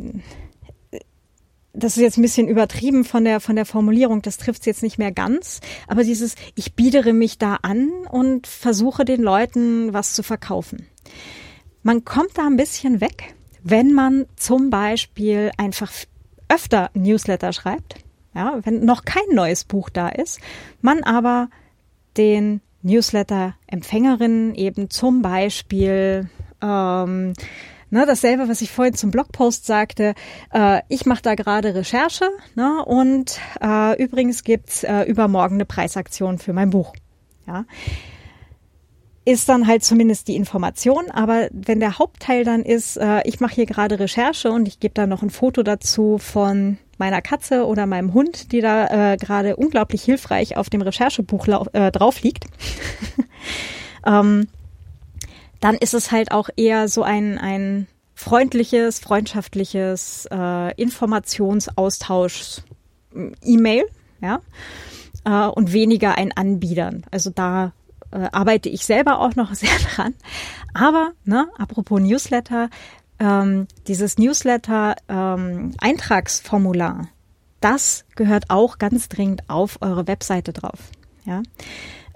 das 1.76 1.96
ist 1.96 2.02
jetzt 2.02 2.18
ein 2.18 2.22
bisschen 2.22 2.46
übertrieben 2.46 3.04
von 3.04 3.24
der 3.24 3.40
von 3.40 3.56
der 3.56 3.66
Formulierung, 3.66 4.22
das 4.22 4.38
trifft 4.38 4.60
es 4.60 4.66
jetzt 4.66 4.82
nicht 4.82 4.98
mehr 4.98 5.12
ganz, 5.12 5.60
aber 5.88 6.04
dieses 6.04 6.36
ich 6.54 6.74
biedere 6.74 7.12
mich 7.12 7.38
da 7.38 7.58
an 7.62 7.90
und 8.10 8.46
versuche 8.46 9.04
den 9.04 9.22
Leuten 9.22 9.92
was 9.92 10.14
zu 10.14 10.22
verkaufen. 10.22 10.86
Man 11.82 12.04
kommt 12.04 12.38
da 12.38 12.46
ein 12.46 12.56
bisschen 12.56 13.00
weg, 13.00 13.34
wenn 13.62 13.92
man 13.92 14.26
zum 14.36 14.70
Beispiel 14.70 15.50
einfach 15.58 15.90
öfter 16.48 16.90
Newsletter 16.94 17.52
schreibt, 17.52 17.96
ja, 18.34 18.60
wenn 18.62 18.84
noch 18.84 19.04
kein 19.04 19.34
neues 19.34 19.64
Buch 19.64 19.90
da 19.90 20.08
ist, 20.08 20.40
man 20.80 21.02
aber 21.02 21.48
den 22.16 22.60
Newsletter-Empfängerinnen 22.84 24.54
eben 24.54 24.90
zum 24.90 25.22
Beispiel 25.22 26.30
ähm, 26.62 27.34
Ne, 27.90 28.06
dasselbe, 28.06 28.48
was 28.48 28.60
ich 28.60 28.72
vorhin 28.72 28.94
zum 28.94 29.12
Blogpost 29.12 29.66
sagte. 29.66 30.14
Äh, 30.52 30.80
ich 30.88 31.06
mache 31.06 31.22
da 31.22 31.36
gerade 31.36 31.76
Recherche 31.76 32.28
ne, 32.56 32.84
und 32.84 33.38
äh, 33.62 34.02
übrigens 34.02 34.42
gibt's 34.42 34.82
äh, 34.82 35.02
übermorgen 35.02 35.54
eine 35.54 35.64
Preisaktion 35.64 36.38
für 36.38 36.52
mein 36.52 36.70
Buch. 36.70 36.92
Ja 37.46 37.66
ist 39.24 39.48
dann 39.48 39.66
halt 39.66 39.82
zumindest 39.82 40.28
die 40.28 40.36
Information. 40.36 41.10
Aber 41.10 41.48
wenn 41.52 41.80
der 41.80 41.98
Hauptteil 41.98 42.44
dann 42.44 42.62
ist, 42.62 42.96
äh, 42.96 43.22
ich 43.24 43.40
mache 43.40 43.54
hier 43.54 43.66
gerade 43.66 43.98
Recherche 43.98 44.50
und 44.50 44.68
ich 44.68 44.80
gebe 44.80 44.94
da 44.94 45.06
noch 45.06 45.22
ein 45.22 45.30
Foto 45.30 45.62
dazu 45.62 46.18
von 46.18 46.78
meiner 46.98 47.22
Katze 47.22 47.66
oder 47.66 47.86
meinem 47.86 48.14
Hund, 48.14 48.52
die 48.52 48.60
da 48.60 49.12
äh, 49.12 49.16
gerade 49.16 49.56
unglaublich 49.56 50.02
hilfreich 50.02 50.56
auf 50.56 50.70
dem 50.70 50.82
Recherchebuch 50.82 51.46
äh, 51.72 51.90
drauf 51.90 52.20
liegt, 52.22 52.46
ähm, 54.06 54.48
dann 55.60 55.76
ist 55.76 55.94
es 55.94 56.12
halt 56.12 56.32
auch 56.32 56.48
eher 56.56 56.88
so 56.88 57.02
ein, 57.02 57.38
ein 57.38 57.86
freundliches, 58.14 59.00
freundschaftliches 59.00 60.28
äh, 60.30 60.74
Informationsaustausch 60.80 62.62
E-Mail, 63.42 63.84
ja, 64.20 64.40
äh, 65.24 65.48
und 65.48 65.72
weniger 65.72 66.16
ein 66.16 66.32
Anbiedern. 66.32 67.04
Also 67.10 67.30
da 67.30 67.72
äh, 68.10 68.28
arbeite 68.32 68.68
ich 68.68 68.86
selber 68.86 69.20
auch 69.20 69.34
noch 69.34 69.54
sehr 69.54 69.76
dran. 69.94 70.14
Aber, 70.72 71.12
ne, 71.24 71.48
apropos 71.58 72.00
Newsletter, 72.00 72.70
ähm, 73.18 73.66
dieses 73.86 74.18
Newsletter-Eintragsformular, 74.18 77.00
ähm, 77.00 77.08
das 77.60 78.04
gehört 78.14 78.50
auch 78.50 78.78
ganz 78.78 79.08
dringend 79.08 79.48
auf 79.48 79.78
eure 79.80 80.06
Webseite 80.06 80.52
drauf. 80.52 80.78
Ja. 81.24 81.42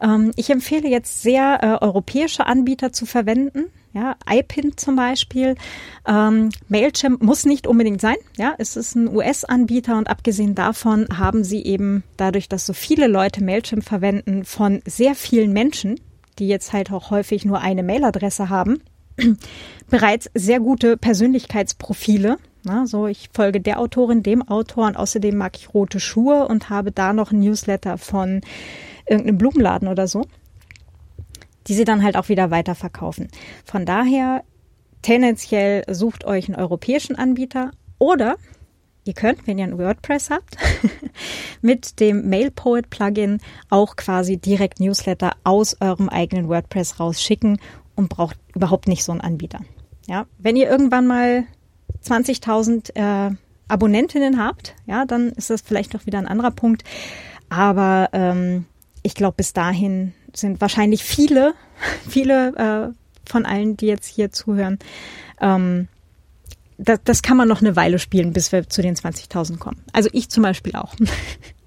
Ähm, 0.01 0.33
ich 0.37 0.51
empfehle 0.51 0.89
jetzt 0.89 1.23
sehr 1.23 1.59
äh, 1.63 1.85
europäische 1.85 2.47
Anbieter 2.47 2.93
zu 2.93 3.07
verwenden. 3.07 3.67
Ja, 3.95 4.17
iPin 4.31 4.77
zum 4.77 4.97
Beispiel. 4.97 5.55
Ähm, 6.07 6.51
Mailchimp 6.69 7.23
muss 7.23 7.47
nicht 7.47 7.67
unbedingt 7.67 8.01
sein. 8.01 8.17
Ja, 8.37 8.55
es 8.59 8.77
ist 8.77 8.95
ein 8.95 9.09
US-Anbieter 9.09 9.97
und 9.97 10.11
abgesehen 10.11 10.55
davon 10.55 11.09
haben 11.17 11.43
sie 11.43 11.65
eben 11.65 12.05
dadurch, 12.19 12.51
dass 12.51 12.67
so 12.67 12.75
viele 12.75 13.07
Leute 13.07 13.43
Mailchimp 13.43 13.83
verwenden, 13.83 14.45
von 14.45 14.83
sehr 14.87 15.15
vielen 15.15 15.55
Menschen, 15.55 15.99
die 16.39 16.49
jetzt 16.49 16.75
halt 16.75 16.93
auch 16.93 17.11
häufig 17.11 17.47
nur 17.47 17.61
eine 17.61 17.83
Mailadresse 17.83 18.51
haben, 18.51 18.83
bereits 19.91 20.31
sehr 20.35 20.61
gute 20.61 20.97
Persönlichkeitsprofile. 20.97 22.39
Na, 22.65 22.87
so, 22.87 23.07
ich 23.07 23.31
folge 23.33 23.61
der 23.61 23.81
Autorin, 23.81 24.23
dem 24.23 24.47
Autor 24.47 24.87
und 24.87 24.97
außerdem 24.97 25.37
mag 25.37 25.57
ich 25.57 25.73
rote 25.75 26.01
Schuhe 26.01 26.47
und 26.49 26.71
habe 26.71 26.93
da 26.93 27.13
noch 27.13 27.33
ein 27.33 27.41
Newsletter 27.41 27.99
von 27.99 28.41
irgendeinem 29.07 29.39
Blumenladen 29.39 29.89
oder 29.89 30.07
so 30.07 30.25
die 31.69 31.75
sie 31.75 31.85
dann 31.85 32.03
halt 32.03 32.17
auch 32.17 32.29
wieder 32.29 32.51
weiterverkaufen. 32.51 33.29
Von 33.65 33.85
daher 33.85 34.43
tendenziell 35.03 35.85
sucht 35.89 36.25
euch 36.25 36.49
einen 36.49 36.57
europäischen 36.57 37.17
Anbieter 37.17 37.71
oder 37.99 38.37
ihr 39.05 39.15
könnt, 39.15 39.47
wenn 39.47 39.59
ihr 39.59 39.65
ein 39.65 39.79
WordPress 39.79 40.31
habt, 40.31 40.57
mit 41.63 42.01
dem 42.01 42.29
MailPoet 42.29 42.91
Plugin 42.91 43.41
auch 43.71 43.97
quasi 43.97 44.39
direkt 44.39 44.81
Newsletter 44.81 45.33
aus 45.45 45.77
eurem 45.81 46.09
eigenen 46.09 46.49
WordPress 46.49 47.01
rausschicken 47.01 47.59
und 47.99 48.09
braucht 48.09 48.39
überhaupt 48.55 48.87
nicht 48.87 49.05
so 49.05 49.11
einen 49.13 49.21
Anbieter. 49.21 49.61
Ja, 50.07 50.27
wenn 50.39 50.57
ihr 50.57 50.71
irgendwann 50.71 51.07
mal 51.07 51.45
20.000 52.07 52.95
äh, 52.95 53.35
Abonnentinnen 53.67 54.43
habt, 54.43 54.77
ja, 54.87 55.05
dann 55.05 55.31
ist 55.31 55.51
das 55.51 55.61
vielleicht 55.61 55.93
noch 55.93 56.07
wieder 56.07 56.19
ein 56.19 56.29
anderer 56.29 56.53
Punkt. 56.53 56.85
Aber 57.51 58.09
ähm, 58.13 58.67
ich 59.03 59.15
glaube, 59.15 59.35
bis 59.39 59.53
dahin 59.53 60.15
sind 60.33 60.61
wahrscheinlich 60.61 61.03
viele, 61.03 61.55
viele 62.09 62.55
äh, 62.55 63.29
von 63.29 63.45
allen, 63.45 63.77
die 63.77 63.87
jetzt 63.87 64.07
hier 64.07 64.31
zuhören, 64.31 64.79
ähm, 65.41 65.89
das, 66.79 67.01
das 67.03 67.23
kann 67.23 67.37
man 67.37 67.49
noch 67.49 67.61
eine 67.61 67.75
Weile 67.75 67.99
spielen, 67.99 68.33
bis 68.33 68.53
wir 68.53 68.69
zu 68.69 68.81
den 68.81 68.95
20.000 68.95 69.59
kommen. 69.59 69.83
Also 69.93 70.09
ich 70.13 70.29
zum 70.29 70.45
Beispiel 70.45 70.77
auch. 70.77 70.95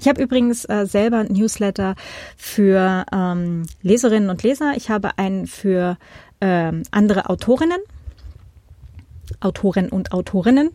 Ich 0.00 0.08
habe 0.08 0.22
übrigens 0.22 0.64
äh, 0.66 0.86
selber 0.86 1.18
ein 1.18 1.32
Newsletter 1.32 1.94
für 2.36 3.04
ähm, 3.12 3.66
Leserinnen 3.82 4.30
und 4.30 4.42
Leser. 4.42 4.74
Ich 4.76 4.90
habe 4.90 5.18
einen 5.18 5.46
für 5.46 5.96
ähm, 6.40 6.82
andere 6.90 7.30
Autorinnen, 7.30 7.80
Autoren 9.40 9.88
und 9.88 10.12
Autorinnen. 10.12 10.70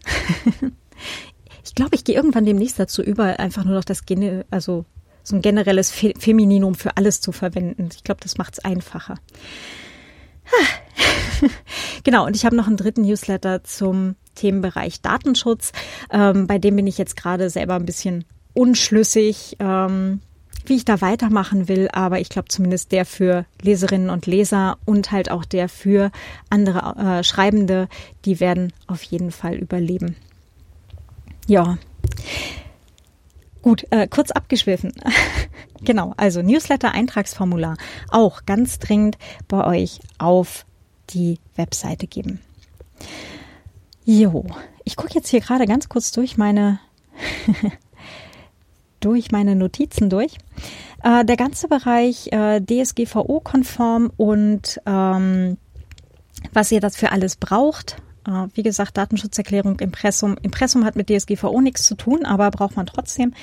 ich 1.64 1.76
glaube, 1.76 1.96
ich 1.96 2.04
gehe 2.04 2.16
irgendwann 2.16 2.46
demnächst 2.46 2.80
dazu 2.80 3.02
über, 3.02 3.40
einfach 3.40 3.66
nur 3.66 3.76
noch 3.76 3.84
das 3.84 4.06
Gene, 4.06 4.46
also 4.50 4.86
so 5.24 5.36
ein 5.36 5.42
generelles 5.42 5.92
Fe 5.92 6.14
Femininum 6.18 6.76
für 6.76 6.98
alles 6.98 7.22
zu 7.22 7.32
verwenden. 7.32 7.90
Ich 7.94 8.04
glaube, 8.04 8.22
das 8.22 8.38
macht 8.38 8.54
es 8.54 8.66
einfacher. 8.66 9.16
genau, 12.04 12.26
und 12.26 12.36
ich 12.36 12.46
habe 12.46 12.56
noch 12.56 12.68
einen 12.68 12.78
dritten 12.78 13.04
Newsletter 13.04 13.64
zum 13.64 14.16
Themenbereich 14.36 15.02
Datenschutz. 15.02 15.72
Ähm, 16.12 16.48
bei 16.48 16.58
dem 16.58 16.76
bin 16.76 16.88
ich 16.88 16.98
jetzt 16.98 17.16
gerade 17.16 17.50
selber 17.50 17.76
ein 17.76 17.86
bisschen 17.86 18.26
unschlüssig, 18.54 19.58
ähm, 19.60 20.22
wie 20.66 20.76
ich 20.76 20.86
da 20.86 21.02
weitermachen 21.02 21.68
will, 21.68 21.90
aber 21.92 22.20
ich 22.20 22.30
glaube 22.30 22.48
zumindest 22.50 22.92
der 22.92 23.06
für 23.06 23.46
Leserinnen 23.62 24.10
und 24.10 24.26
Leser 24.26 24.78
und 24.86 25.12
halt 25.12 25.32
auch 25.32 25.46
der 25.46 25.70
für 25.70 26.12
andere 26.50 27.20
äh, 27.20 27.24
Schreibende, 27.24 27.88
die 28.26 28.40
werden 28.40 28.74
auf 28.88 29.02
jeden 29.04 29.32
Fall 29.32 29.56
überleben. 29.56 30.16
Ja. 31.48 31.78
Gut, 33.62 33.86
äh, 33.90 34.08
kurz 34.08 34.32
abgeschwiffen. 34.32 34.94
genau, 35.82 36.14
also 36.18 36.42
Newsletter-Eintragsformular 36.42 37.76
auch 38.10 38.46
ganz 38.46 38.80
dringend 38.80 39.18
bei 39.48 39.66
euch 39.66 40.00
auf 40.18 40.66
die 41.10 41.40
Webseite 41.56 42.08
geben. 42.08 42.40
Jo, 44.06 44.46
ich 44.84 44.96
gucke 44.96 45.14
jetzt 45.14 45.30
hier 45.30 45.42
gerade 45.42 45.66
ganz 45.66 45.90
kurz 45.90 46.12
durch 46.12 46.38
meine 46.38 46.80
durch 49.00 49.32
meine 49.32 49.56
Notizen 49.56 50.10
durch. 50.10 50.38
Äh, 51.04 51.26
der 51.26 51.38
ganze 51.38 51.68
Bereich 51.68 52.32
äh, 52.32 52.62
DSGVO-konform 52.62 54.12
und 54.18 54.80
ähm, 54.86 55.58
was 56.54 56.72
ihr 56.72 56.80
dafür 56.80 57.12
alles 57.12 57.36
braucht. 57.36 57.98
Äh, 58.28 58.48
wie 58.54 58.64
gesagt, 58.64 58.98
Datenschutzerklärung, 58.98 59.80
Impressum. 59.80 60.38
Impressum 60.42 60.86
hat 60.86 60.96
mit 60.96 61.10
DSGVO 61.10 61.62
nichts 61.62 61.84
zu 61.84 61.96
tun, 61.96 62.26
aber 62.26 62.52
braucht 62.52 62.76
man 62.76 62.86
trotzdem. 62.86 63.34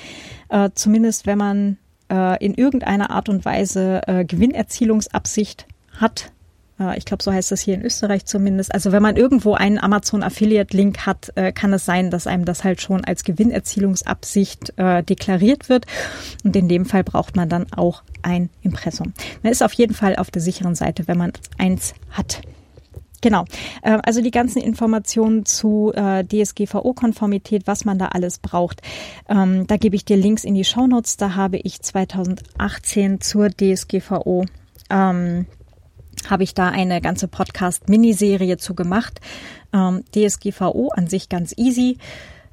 Äh, 0.49 0.69
zumindest 0.75 1.25
wenn 1.25 1.37
man 1.37 1.77
äh, 2.09 2.43
in 2.43 2.53
irgendeiner 2.53 3.09
Art 3.09 3.29
und 3.29 3.45
Weise 3.45 4.01
äh, 4.07 4.25
Gewinnerzielungsabsicht 4.25 5.67
hat, 5.99 6.31
ich 6.95 7.05
glaube, 7.05 7.23
so 7.23 7.31
heißt 7.31 7.51
das 7.51 7.61
hier 7.61 7.73
in 7.73 7.81
Österreich 7.81 8.25
zumindest. 8.25 8.73
Also 8.73 8.91
wenn 8.91 9.01
man 9.01 9.15
irgendwo 9.15 9.53
einen 9.53 9.79
Amazon 9.79 10.21
Affiliate 10.21 10.75
Link 10.75 11.05
hat, 11.05 11.31
äh, 11.35 11.51
kann 11.51 11.73
es 11.73 11.85
sein, 11.85 12.11
dass 12.11 12.27
einem 12.27 12.45
das 12.45 12.63
halt 12.63 12.81
schon 12.81 13.03
als 13.03 13.23
Gewinnerzielungsabsicht 13.23 14.73
äh, 14.77 15.01
deklariert 15.03 15.69
wird. 15.69 15.85
Und 16.43 16.55
in 16.55 16.67
dem 16.67 16.85
Fall 16.85 17.03
braucht 17.03 17.35
man 17.35 17.49
dann 17.49 17.71
auch 17.73 18.03
ein 18.21 18.49
Impressum. 18.61 19.13
Man 19.41 19.51
ist 19.51 19.63
auf 19.63 19.73
jeden 19.73 19.95
Fall 19.95 20.17
auf 20.17 20.29
der 20.29 20.41
sicheren 20.41 20.75
Seite, 20.75 21.07
wenn 21.07 21.17
man 21.17 21.33
eins 21.57 21.93
hat. 22.11 22.41
Genau. 23.21 23.45
Also 23.81 24.21
die 24.21 24.29
ganzen 24.29 24.61
Informationen 24.61 25.43
zu 25.43 25.91
DSGVO-Konformität, 25.91 27.65
was 27.65 27.83
man 27.83 27.97
da 27.97 28.09
alles 28.09 28.37
braucht, 28.37 28.81
ähm, 29.27 29.65
da 29.65 29.77
gebe 29.77 29.95
ich 29.95 30.05
dir 30.05 30.17
Links 30.17 30.43
in 30.43 30.53
die 30.53 30.63
Shownotes. 30.63 31.17
Da 31.17 31.33
habe 31.33 31.57
ich 31.57 31.81
2018 31.81 33.19
zur 33.19 33.49
DSGVO 33.49 34.45
ähm, 34.91 35.47
habe 36.29 36.43
ich 36.43 36.53
da 36.53 36.69
eine 36.69 37.01
ganze 37.01 37.27
Podcast-Miniserie 37.27 38.57
zu 38.57 38.75
gemacht. 38.75 39.19
Ähm, 39.73 40.03
DSGVO 40.15 40.89
an 40.89 41.07
sich 41.07 41.29
ganz 41.29 41.53
easy. 41.57 41.97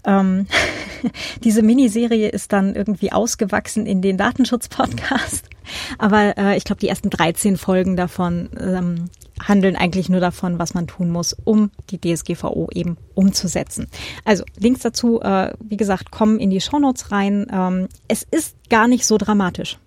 Ähm, 0.04 0.46
diese 1.44 1.62
Miniserie 1.62 2.28
ist 2.28 2.52
dann 2.52 2.74
irgendwie 2.74 3.12
ausgewachsen 3.12 3.86
in 3.86 4.02
den 4.02 4.16
Datenschutz-Podcast. 4.16 5.48
Aber 5.98 6.36
äh, 6.36 6.56
ich 6.56 6.64
glaube, 6.64 6.80
die 6.80 6.88
ersten 6.88 7.10
13 7.10 7.56
Folgen 7.56 7.96
davon 7.96 8.50
ähm, 8.58 9.10
handeln 9.42 9.76
eigentlich 9.76 10.08
nur 10.08 10.20
davon, 10.20 10.58
was 10.58 10.74
man 10.74 10.86
tun 10.86 11.10
muss, 11.10 11.34
um 11.44 11.70
die 11.90 12.00
DSGVO 12.00 12.68
eben 12.72 12.96
umzusetzen. 13.14 13.88
Also 14.24 14.44
Links 14.58 14.80
dazu, 14.80 15.20
äh, 15.20 15.52
wie 15.60 15.76
gesagt, 15.76 16.10
kommen 16.10 16.38
in 16.38 16.50
die 16.50 16.60
Shownotes 16.60 17.10
rein. 17.10 17.46
Ähm, 17.52 17.88
es 18.08 18.22
ist 18.22 18.56
gar 18.68 18.88
nicht 18.88 19.06
so 19.06 19.18
dramatisch. 19.18 19.78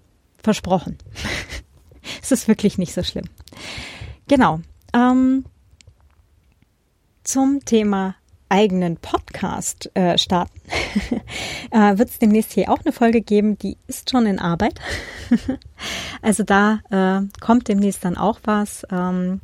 Versprochen. 0.43 0.97
es 2.21 2.31
ist 2.31 2.47
wirklich 2.47 2.77
nicht 2.77 2.93
so 2.93 3.03
schlimm. 3.03 3.25
Genau. 4.27 4.59
Ähm, 4.93 5.45
zum 7.23 7.63
Thema 7.65 8.15
eigenen 8.49 8.97
Podcast 8.97 9.91
äh, 9.95 10.17
starten, 10.17 10.61
äh, 11.71 11.97
wird 11.97 12.09
es 12.09 12.19
demnächst 12.19 12.53
hier 12.53 12.71
auch 12.71 12.79
eine 12.83 12.93
Folge 12.93 13.21
geben, 13.21 13.57
die 13.57 13.77
ist 13.87 14.09
schon 14.09 14.25
in 14.25 14.39
Arbeit. 14.39 14.79
also 16.21 16.43
da 16.43 16.79
äh, 16.89 17.27
kommt 17.41 17.67
demnächst 17.67 18.05
dann 18.05 18.17
auch 18.17 18.39
was. 18.43 18.85
Ähm, 18.89 19.41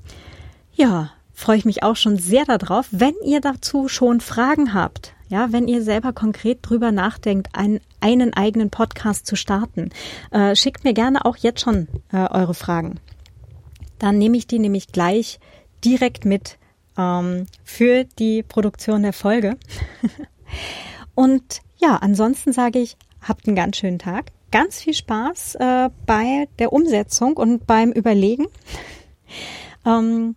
ja, 0.73 1.11
freue 1.33 1.57
ich 1.57 1.65
mich 1.65 1.83
auch 1.83 1.95
schon 1.95 2.17
sehr 2.17 2.45
darauf. 2.45 2.87
Wenn 2.91 3.15
ihr 3.25 3.41
dazu 3.41 3.87
schon 3.87 4.21
Fragen 4.21 4.73
habt, 4.73 5.13
ja, 5.27 5.51
wenn 5.51 5.67
ihr 5.67 5.81
selber 5.81 6.13
konkret 6.13 6.59
drüber 6.61 6.91
nachdenkt, 6.91 7.49
einen, 7.53 7.81
einen 8.03 8.33
eigenen 8.33 8.69
Podcast 8.69 9.25
zu 9.25 9.35
starten, 9.35 9.89
äh, 10.31 10.55
schickt 10.55 10.83
mir 10.83 10.93
gerne 10.93 11.25
auch 11.25 11.37
jetzt 11.37 11.61
schon 11.61 11.87
äh, 12.11 12.17
eure 12.17 12.53
Fragen. 12.53 12.99
Dann 13.97 14.17
nehme 14.17 14.37
ich 14.37 14.45
die 14.45 14.59
nämlich 14.59 14.87
gleich 14.87 15.39
direkt 15.83 16.25
mit 16.25 16.57
ähm, 16.97 17.47
für 17.63 18.03
die 18.19 18.43
Produktion 18.43 19.03
der 19.03 19.13
Folge. 19.13 19.57
Und 21.15 21.61
ja, 21.77 21.97
ansonsten 21.97 22.51
sage 22.51 22.79
ich, 22.79 22.97
habt 23.21 23.47
einen 23.47 23.55
ganz 23.55 23.77
schönen 23.77 23.99
Tag. 23.99 24.31
Ganz 24.51 24.81
viel 24.81 24.93
Spaß 24.93 25.55
äh, 25.55 25.89
bei 26.05 26.47
der 26.59 26.73
Umsetzung 26.73 27.37
und 27.37 27.65
beim 27.65 27.91
Überlegen. 27.91 28.45
ähm, 29.85 30.35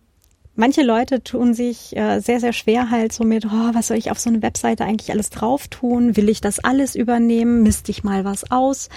manche 0.57 0.83
Leute 0.83 1.23
tun 1.23 1.53
sich 1.53 1.95
äh, 1.95 2.19
sehr, 2.19 2.41
sehr 2.41 2.51
schwer 2.51 2.89
halt 2.89 3.13
so 3.13 3.23
mit, 3.23 3.45
oh, 3.45 3.69
was 3.73 3.87
soll 3.87 3.97
ich 3.97 4.11
auf 4.11 4.19
so 4.19 4.29
eine 4.29 4.41
Webseite 4.41 4.83
eigentlich 4.83 5.11
alles 5.11 5.29
drauf 5.29 5.69
tun? 5.69 6.17
Will 6.17 6.27
ich 6.27 6.41
das 6.41 6.59
alles 6.59 6.95
übernehmen? 6.95 7.63
Misst 7.63 7.87
ich 7.87 8.03
mal 8.03 8.25
was 8.25 8.51
aus? 8.51 8.89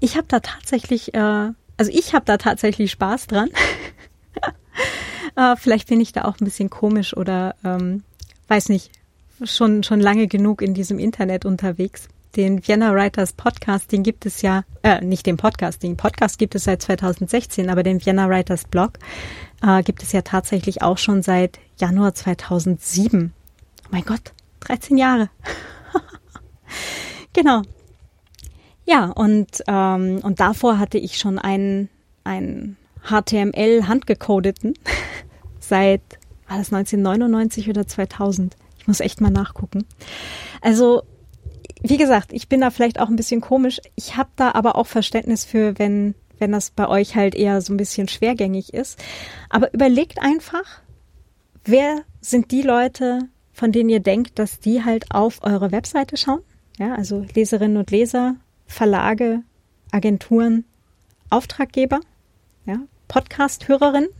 Ich 0.00 0.16
habe 0.16 0.26
da 0.28 0.40
tatsächlich, 0.40 1.14
äh, 1.14 1.50
also 1.76 1.92
ich 1.92 2.14
habe 2.14 2.24
da 2.24 2.38
tatsächlich 2.38 2.90
Spaß 2.90 3.28
dran. 3.28 3.50
äh, 5.36 5.54
vielleicht 5.56 5.88
bin 5.88 6.00
ich 6.00 6.12
da 6.12 6.24
auch 6.24 6.40
ein 6.40 6.44
bisschen 6.44 6.70
komisch 6.70 7.16
oder 7.16 7.54
ähm, 7.64 8.02
weiß 8.48 8.70
nicht, 8.70 8.90
schon, 9.42 9.82
schon 9.82 10.00
lange 10.00 10.26
genug 10.26 10.62
in 10.62 10.74
diesem 10.74 10.98
Internet 10.98 11.44
unterwegs. 11.44 12.08
Den 12.36 12.66
Vienna 12.66 12.92
Writers 12.92 13.32
Podcast, 13.32 13.92
den 13.92 14.02
gibt 14.02 14.26
es 14.26 14.42
ja, 14.42 14.64
äh, 14.82 15.00
nicht 15.04 15.24
den 15.24 15.36
Podcast, 15.36 15.84
den 15.84 15.96
Podcast 15.96 16.38
gibt 16.38 16.56
es 16.56 16.64
seit 16.64 16.82
2016, 16.82 17.70
aber 17.70 17.84
den 17.84 18.04
Vienna 18.04 18.28
Writers 18.28 18.64
Blog 18.64 18.98
äh, 19.62 19.84
gibt 19.84 20.02
es 20.02 20.10
ja 20.10 20.22
tatsächlich 20.22 20.82
auch 20.82 20.98
schon 20.98 21.22
seit 21.22 21.60
Januar 21.78 22.14
2007. 22.14 23.32
Oh 23.84 23.88
mein 23.90 24.04
Gott, 24.04 24.32
13 24.60 24.96
Jahre. 24.96 25.30
genau. 27.32 27.62
Ja, 28.84 29.06
und, 29.06 29.62
ähm, 29.68 30.18
und 30.22 30.40
davor 30.40 30.78
hatte 30.80 30.98
ich 30.98 31.18
schon 31.18 31.38
einen, 31.38 31.88
einen 32.24 32.76
HTML 33.04 33.86
handgecodeten 33.86 34.74
seit, 35.60 36.02
war 36.48 36.58
das 36.58 36.72
1999 36.72 37.68
oder 37.68 37.86
2000? 37.86 38.56
Ich 38.76 38.88
muss 38.88 38.98
echt 38.98 39.20
mal 39.20 39.30
nachgucken. 39.30 39.86
Also, 40.60 41.04
wie 41.86 41.98
gesagt, 41.98 42.32
ich 42.32 42.48
bin 42.48 42.62
da 42.62 42.70
vielleicht 42.70 42.98
auch 42.98 43.08
ein 43.08 43.16
bisschen 43.16 43.42
komisch. 43.42 43.78
Ich 43.94 44.16
habe 44.16 44.30
da 44.36 44.52
aber 44.52 44.76
auch 44.76 44.86
Verständnis 44.86 45.44
für, 45.44 45.78
wenn 45.78 46.14
wenn 46.38 46.50
das 46.50 46.70
bei 46.70 46.88
euch 46.88 47.14
halt 47.14 47.34
eher 47.34 47.60
so 47.60 47.72
ein 47.72 47.76
bisschen 47.76 48.08
schwergängig 48.08 48.74
ist. 48.74 48.98
Aber 49.50 49.72
überlegt 49.72 50.20
einfach, 50.20 50.80
wer 51.64 52.02
sind 52.20 52.50
die 52.50 52.62
Leute, 52.62 53.20
von 53.52 53.70
denen 53.70 53.88
ihr 53.88 54.00
denkt, 54.00 54.38
dass 54.38 54.58
die 54.58 54.84
halt 54.84 55.12
auf 55.12 55.42
eure 55.42 55.70
Webseite 55.72 56.16
schauen? 56.16 56.40
Ja, 56.78 56.94
also 56.94 57.24
Leserinnen 57.34 57.76
und 57.76 57.90
Leser, 57.90 58.34
Verlage, 58.66 59.42
Agenturen, 59.92 60.64
Auftraggeber, 61.30 62.00
ja, 62.66 62.80
Podcast-Hörerinnen. 63.06 64.10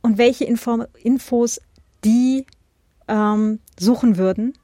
Und 0.00 0.16
welche 0.16 0.44
Info 0.44 0.84
Infos 1.02 1.60
die 2.04 2.46
ähm, 3.08 3.58
suchen 3.78 4.16
würden 4.16 4.54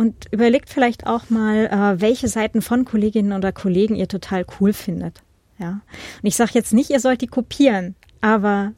und 0.00 0.32
überlegt 0.32 0.70
vielleicht 0.70 1.06
auch 1.06 1.28
mal, 1.28 1.66
äh, 1.66 2.00
welche 2.00 2.26
Seiten 2.26 2.62
von 2.62 2.86
Kolleginnen 2.86 3.34
oder 3.34 3.52
Kollegen 3.52 3.94
ihr 3.94 4.08
total 4.08 4.46
cool 4.58 4.72
findet. 4.72 5.22
Ja. 5.58 5.82
Und 6.22 6.26
ich 6.26 6.36
sage 6.36 6.52
jetzt 6.54 6.72
nicht, 6.72 6.88
ihr 6.88 7.00
sollt 7.00 7.20
die 7.20 7.26
kopieren, 7.26 7.94
aber 8.22 8.72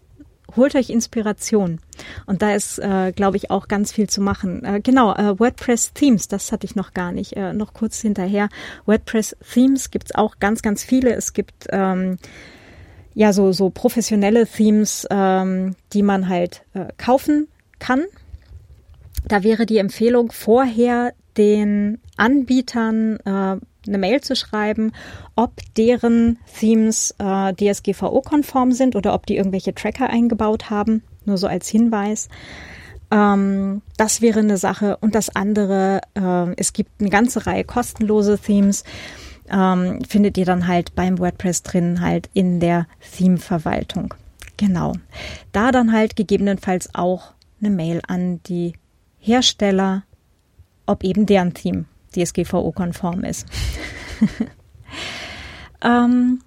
holt 0.56 0.74
euch 0.74 0.90
Inspiration. 0.90 1.78
Und 2.26 2.42
da 2.42 2.56
ist, 2.56 2.80
äh, 2.80 3.12
glaube 3.12 3.36
ich, 3.36 3.52
auch 3.52 3.68
ganz 3.68 3.92
viel 3.92 4.10
zu 4.10 4.20
machen. 4.20 4.64
Äh, 4.64 4.80
genau, 4.80 5.14
äh, 5.14 5.38
WordPress 5.38 5.92
Themes, 5.92 6.26
das 6.26 6.50
hatte 6.50 6.66
ich 6.66 6.74
noch 6.74 6.92
gar 6.92 7.12
nicht. 7.12 7.36
Äh, 7.36 7.52
noch 7.52 7.72
kurz 7.72 8.00
hinterher. 8.00 8.48
WordPress 8.86 9.36
Themes 9.48 9.92
gibt's 9.92 10.16
auch 10.16 10.40
ganz, 10.40 10.60
ganz 10.60 10.82
viele. 10.82 11.14
Es 11.14 11.34
gibt 11.34 11.68
ähm, 11.70 12.18
ja 13.14 13.32
so, 13.32 13.52
so 13.52 13.70
professionelle 13.70 14.44
Themes, 14.44 15.06
ähm, 15.08 15.76
die 15.92 16.02
man 16.02 16.28
halt 16.28 16.64
äh, 16.74 16.86
kaufen 16.98 17.46
kann. 17.78 18.06
Da 19.32 19.42
wäre 19.42 19.64
die 19.64 19.78
Empfehlung, 19.78 20.30
vorher 20.30 21.14
den 21.38 22.00
Anbietern 22.18 23.16
äh, 23.24 23.56
eine 23.86 23.98
Mail 23.98 24.20
zu 24.20 24.36
schreiben, 24.36 24.92
ob 25.36 25.54
deren 25.74 26.38
Themes 26.60 27.14
äh, 27.18 27.54
DSGVO-konform 27.54 28.72
sind 28.72 28.94
oder 28.94 29.14
ob 29.14 29.24
die 29.24 29.38
irgendwelche 29.38 29.74
Tracker 29.74 30.10
eingebaut 30.10 30.68
haben. 30.68 31.02
Nur 31.24 31.38
so 31.38 31.46
als 31.46 31.66
Hinweis. 31.70 32.28
Ähm, 33.10 33.80
das 33.96 34.20
wäre 34.20 34.40
eine 34.40 34.58
Sache. 34.58 34.98
Und 34.98 35.14
das 35.14 35.34
andere, 35.34 36.02
äh, 36.12 36.52
es 36.58 36.74
gibt 36.74 37.00
eine 37.00 37.08
ganze 37.08 37.46
Reihe 37.46 37.64
kostenlose 37.64 38.38
Themes. 38.38 38.84
Ähm, 39.50 40.04
findet 40.06 40.36
ihr 40.36 40.44
dann 40.44 40.66
halt 40.66 40.94
beim 40.94 41.18
WordPress 41.18 41.62
drin, 41.62 42.02
halt 42.02 42.28
in 42.34 42.60
der 42.60 42.86
Theme-Verwaltung. 43.16 44.12
Genau. 44.58 44.92
Da 45.52 45.72
dann 45.72 45.90
halt 45.90 46.16
gegebenenfalls 46.16 46.90
auch 46.92 47.32
eine 47.62 47.70
Mail 47.70 48.02
an 48.06 48.42
die 48.42 48.74
Hersteller, 49.22 50.02
ob 50.84 51.04
eben 51.04 51.26
deren 51.26 51.54
Theme 51.54 51.84
DSGVO-konform 52.14 53.22
ist. 53.22 53.46
ähm, 55.84 56.40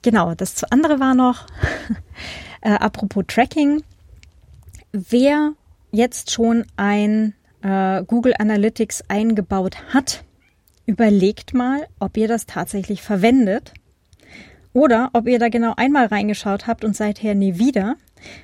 genau, 0.00 0.34
das 0.34 0.64
andere 0.64 0.98
war 0.98 1.14
noch, 1.14 1.46
äh, 2.62 2.70
apropos 2.70 3.24
Tracking, 3.28 3.82
wer 4.92 5.52
jetzt 5.90 6.30
schon 6.30 6.64
ein 6.76 7.34
äh, 7.60 8.02
Google 8.04 8.34
Analytics 8.38 9.04
eingebaut 9.08 9.76
hat, 9.92 10.24
überlegt 10.86 11.52
mal, 11.52 11.86
ob 12.00 12.16
ihr 12.16 12.28
das 12.28 12.46
tatsächlich 12.46 13.02
verwendet 13.02 13.74
oder 14.72 15.10
ob 15.12 15.28
ihr 15.28 15.38
da 15.38 15.50
genau 15.50 15.74
einmal 15.76 16.06
reingeschaut 16.06 16.66
habt 16.66 16.82
und 16.82 16.96
seither 16.96 17.34
nie 17.34 17.58
wieder. 17.58 17.96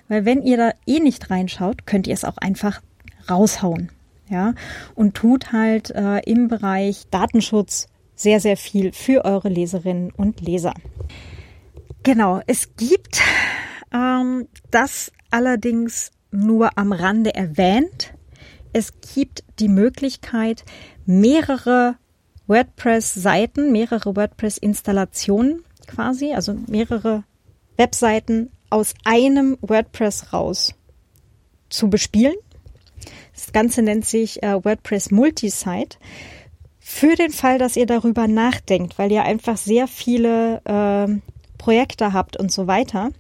Weil 0.09 0.25
wenn 0.25 0.43
ihr 0.43 0.57
da 0.57 0.73
eh 0.87 1.01
nicht 1.01 1.31
reinschaut, 1.31 1.87
könnt 1.87 2.07
ihr 2.07 2.15
es 2.15 2.25
auch 2.25 2.37
einfach 2.37 2.83
raushauen 3.29 3.91
ja, 4.29 4.55
und 4.95 5.15
tut 5.15 5.53
halt 5.53 5.91
äh, 5.91 6.19
im 6.21 6.49
Bereich 6.49 7.07
Datenschutz 7.11 7.89
sehr, 8.15 8.41
sehr 8.41 8.57
viel 8.57 8.93
für 8.93 9.25
eure 9.25 9.49
Leserinnen 9.49 10.11
und 10.11 10.41
Leser. 10.41 10.75
Genau, 12.03 12.41
es 12.47 12.77
gibt 12.77 13.21
ähm, 13.93 14.49
das 14.71 15.13
allerdings 15.31 16.11
nur 16.31 16.77
am 16.77 16.93
Rande 16.93 17.35
erwähnt. 17.35 18.13
Es 18.73 18.93
gibt 19.15 19.45
die 19.61 19.69
Möglichkeit, 19.69 20.65
mehrere 21.07 21.97
WordPress-Seiten, 22.47 23.73
mehrere 23.73 24.15
WordPress-Installationen 24.15 25.65
quasi, 25.87 26.35
also 26.35 26.55
mehrere 26.67 27.25
Webseiten 27.77 28.51
aus 28.71 28.95
einem 29.05 29.57
WordPress 29.61 30.33
raus 30.33 30.75
zu 31.71 31.89
bespielen. 31.89 32.35
Das 33.35 33.53
Ganze 33.53 33.83
nennt 33.83 34.05
sich 34.05 34.43
äh, 34.43 34.65
WordPress 34.65 35.11
Multisite. 35.11 35.99
Für 36.79 37.15
den 37.15 37.31
Fall, 37.31 37.59
dass 37.59 37.77
ihr 37.77 37.87
darüber 37.87 38.27
nachdenkt, 38.27 38.99
weil 38.99 39.13
ihr 39.13 39.23
einfach 39.23 39.57
sehr 39.57 39.87
viele 39.87 40.63
äh, 40.65 41.21
Projekte 41.59 42.13
habt 42.13 42.37
und 42.37 42.51
so 42.51 42.67
weiter. 42.67 43.11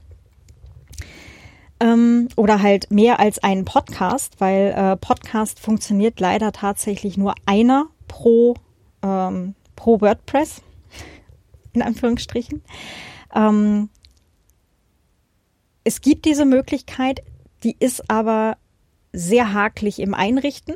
Ähm, 1.80 2.28
oder 2.34 2.62
halt 2.62 2.90
mehr 2.90 3.20
als 3.20 3.38
einen 3.38 3.64
Podcast, 3.64 4.40
weil 4.40 4.74
äh, 4.76 4.96
Podcast 4.96 5.60
funktioniert 5.60 6.18
leider 6.18 6.50
tatsächlich 6.50 7.16
nur 7.16 7.34
einer 7.46 7.86
pro, 8.08 8.54
ähm, 9.02 9.54
pro 9.76 10.00
WordPress, 10.00 10.62
in 11.72 11.82
Anführungsstrichen. 11.82 12.62
Ähm, 13.34 13.90
es 15.84 16.00
gibt 16.00 16.24
diese 16.24 16.44
Möglichkeit, 16.44 17.22
die 17.62 17.76
ist 17.78 18.10
aber 18.10 18.56
sehr 19.12 19.52
hakelig 19.52 20.00
im 20.00 20.14
Einrichten. 20.14 20.74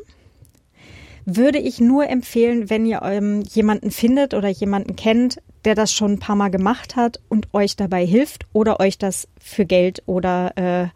Würde 1.24 1.58
ich 1.58 1.80
nur 1.80 2.08
empfehlen, 2.08 2.68
wenn 2.68 2.84
ihr 2.84 3.02
ähm, 3.02 3.42
jemanden 3.42 3.90
findet 3.90 4.34
oder 4.34 4.48
jemanden 4.48 4.96
kennt, 4.96 5.38
der 5.64 5.74
das 5.74 5.92
schon 5.92 6.12
ein 6.12 6.18
paar 6.18 6.34
Mal 6.34 6.50
gemacht 6.50 6.96
hat 6.96 7.20
und 7.28 7.48
euch 7.52 7.76
dabei 7.76 8.04
hilft 8.04 8.46
oder 8.52 8.80
euch 8.80 8.98
das 8.98 9.28
für 9.38 9.64
Geld 9.64 10.02
oder 10.06 10.52
äh, 10.56 10.88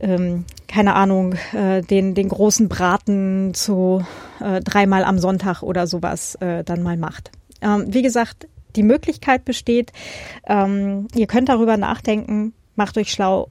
ähm, 0.00 0.44
keine 0.66 0.94
Ahnung, 0.94 1.34
äh, 1.52 1.82
den, 1.82 2.14
den 2.14 2.28
großen 2.28 2.68
Braten 2.68 3.52
zu 3.54 4.04
äh, 4.40 4.60
dreimal 4.60 5.04
am 5.04 5.18
Sonntag 5.18 5.62
oder 5.62 5.86
sowas 5.86 6.36
äh, 6.36 6.64
dann 6.64 6.82
mal 6.82 6.96
macht. 6.96 7.30
Ähm, 7.60 7.86
wie 7.88 8.02
gesagt, 8.02 8.46
die 8.76 8.82
Möglichkeit 8.82 9.44
besteht, 9.44 9.92
ähm, 10.46 11.08
ihr 11.14 11.26
könnt 11.26 11.48
darüber 11.48 11.76
nachdenken, 11.76 12.52
macht 12.76 12.96
euch 12.96 13.10
schlau 13.10 13.50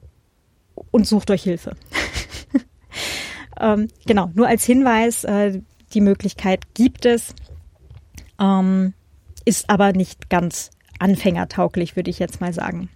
und 0.90 1.06
sucht 1.06 1.30
euch 1.30 1.42
Hilfe. 1.42 1.76
Ähm, 3.60 3.88
genau, 4.06 4.30
nur 4.34 4.46
als 4.46 4.64
Hinweis, 4.64 5.24
äh, 5.24 5.60
die 5.94 6.00
Möglichkeit 6.00 6.74
gibt 6.74 7.06
es, 7.06 7.34
ähm, 8.40 8.94
ist 9.44 9.70
aber 9.70 9.92
nicht 9.92 10.28
ganz 10.30 10.70
anfängertauglich, 10.98 11.96
würde 11.96 12.10
ich 12.10 12.18
jetzt 12.18 12.40
mal 12.40 12.52
sagen. 12.52 12.88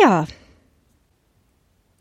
Ja, 0.00 0.26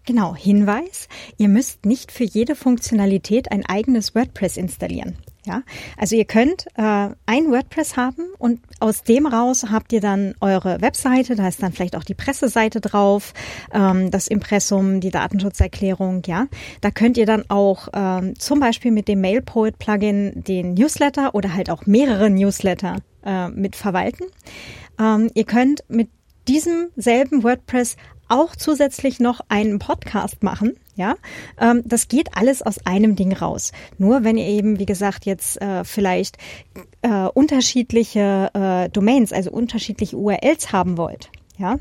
Genau, 0.06 0.36
Hinweis, 0.36 1.08
ihr 1.38 1.48
müsst 1.48 1.86
nicht 1.86 2.12
für 2.12 2.24
jede 2.24 2.56
Funktionalität 2.56 3.52
ein 3.52 3.66
eigenes 3.68 4.16
WordPress 4.16 4.58
installieren. 4.58 5.16
Ja, 5.44 5.64
also 5.98 6.16
ihr 6.16 6.26
könnt 6.26 6.68
äh, 6.76 7.10
ein 7.26 7.50
WordPress 7.50 7.98
haben 7.98 8.26
und 8.38 8.60
aus 8.80 9.02
dem 9.02 9.26
raus 9.26 9.66
habt 9.72 9.92
ihr 9.92 10.00
dann 10.00 10.36
eure 10.40 10.82
Webseite, 10.82 11.36
da 11.36 11.48
ist 11.48 11.64
dann 11.64 11.74
vielleicht 11.74 11.96
auch 11.96 12.04
die 12.04 12.14
Presseseite 12.14 12.80
drauf, 12.80 13.34
ähm, 13.74 14.12
das 14.12 14.28
Impressum, 14.28 15.00
die 15.00 15.10
Datenschutzerklärung, 15.10 16.22
ja. 16.28 16.46
Da 16.82 16.92
könnt 16.92 17.18
ihr 17.18 17.26
dann 17.26 17.44
auch 17.50 17.88
ähm, 17.94 18.38
zum 18.38 18.60
Beispiel 18.60 18.92
mit 18.92 19.08
dem 19.08 19.22
MailPoet-Plugin 19.22 20.44
den 20.44 20.76
Newsletter 20.76 21.34
oder 21.34 21.56
halt 21.56 21.72
auch 21.72 21.88
mehrere 21.88 22.30
Newsletter 22.30 22.98
äh, 23.26 23.50
mit 23.50 23.76
verwalten. 23.76 24.26
Ähm, 25.00 25.32
ihr 25.34 25.46
könnt 25.46 25.84
mit 25.88 26.10
diesem 26.48 26.90
selben 26.96 27.44
WordPress 27.44 27.96
auch 28.28 28.56
zusätzlich 28.56 29.20
noch 29.20 29.42
einen 29.50 29.80
Podcast 29.80 30.44
machen. 30.44 30.78
Ja, 30.96 31.16
ähm, 31.60 31.82
das 31.86 32.08
geht 32.08 32.36
alles 32.36 32.62
aus 32.62 32.86
einem 32.86 33.16
Ding 33.16 33.34
raus. 33.34 33.72
Nur 33.98 34.24
wenn 34.24 34.38
ihr 34.38 34.48
eben, 34.48 34.78
wie 34.78 34.86
gesagt, 34.86 35.26
jetzt 35.26 35.62
äh, 35.62 35.84
vielleicht 35.84 36.38
äh, 37.02 37.28
unterschiedliche 37.28 38.50
äh, 38.54 38.90
Domains, 38.90 39.32
also 39.32 39.52
unterschiedliche 39.52 40.18
URLs 40.18 40.72
haben 40.72 40.98
wollt. 40.98 41.32
Ja, 41.58 41.78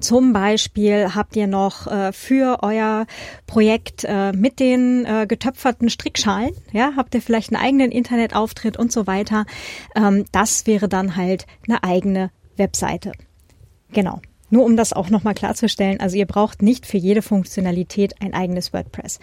zum 0.00 0.32
Beispiel 0.32 1.14
habt 1.14 1.36
ihr 1.36 1.46
noch 1.46 1.86
äh, 1.86 2.12
für 2.12 2.62
euer 2.62 3.06
Projekt 3.46 4.04
äh, 4.04 4.32
mit 4.32 4.58
den 4.58 5.04
äh, 5.04 5.26
getöpferten 5.26 5.90
Strickschalen, 5.90 6.52
ja, 6.72 6.92
habt 6.96 7.14
ihr 7.14 7.20
vielleicht 7.20 7.52
einen 7.52 7.62
eigenen 7.62 7.90
Internetauftritt 7.90 8.78
und 8.78 8.90
so 8.90 9.06
weiter. 9.06 9.44
Ähm, 9.94 10.24
das 10.32 10.66
wäre 10.66 10.88
dann 10.88 11.16
halt 11.16 11.46
eine 11.68 11.84
eigene 11.84 12.30
Webseite. 12.56 13.12
Genau. 13.92 14.20
Nur 14.52 14.66
um 14.66 14.76
das 14.76 14.92
auch 14.92 15.08
nochmal 15.08 15.32
klarzustellen, 15.32 15.98
also 15.98 16.14
ihr 16.14 16.26
braucht 16.26 16.60
nicht 16.60 16.84
für 16.84 16.98
jede 16.98 17.22
Funktionalität 17.22 18.20
ein 18.20 18.34
eigenes 18.34 18.74
WordPress. 18.74 19.18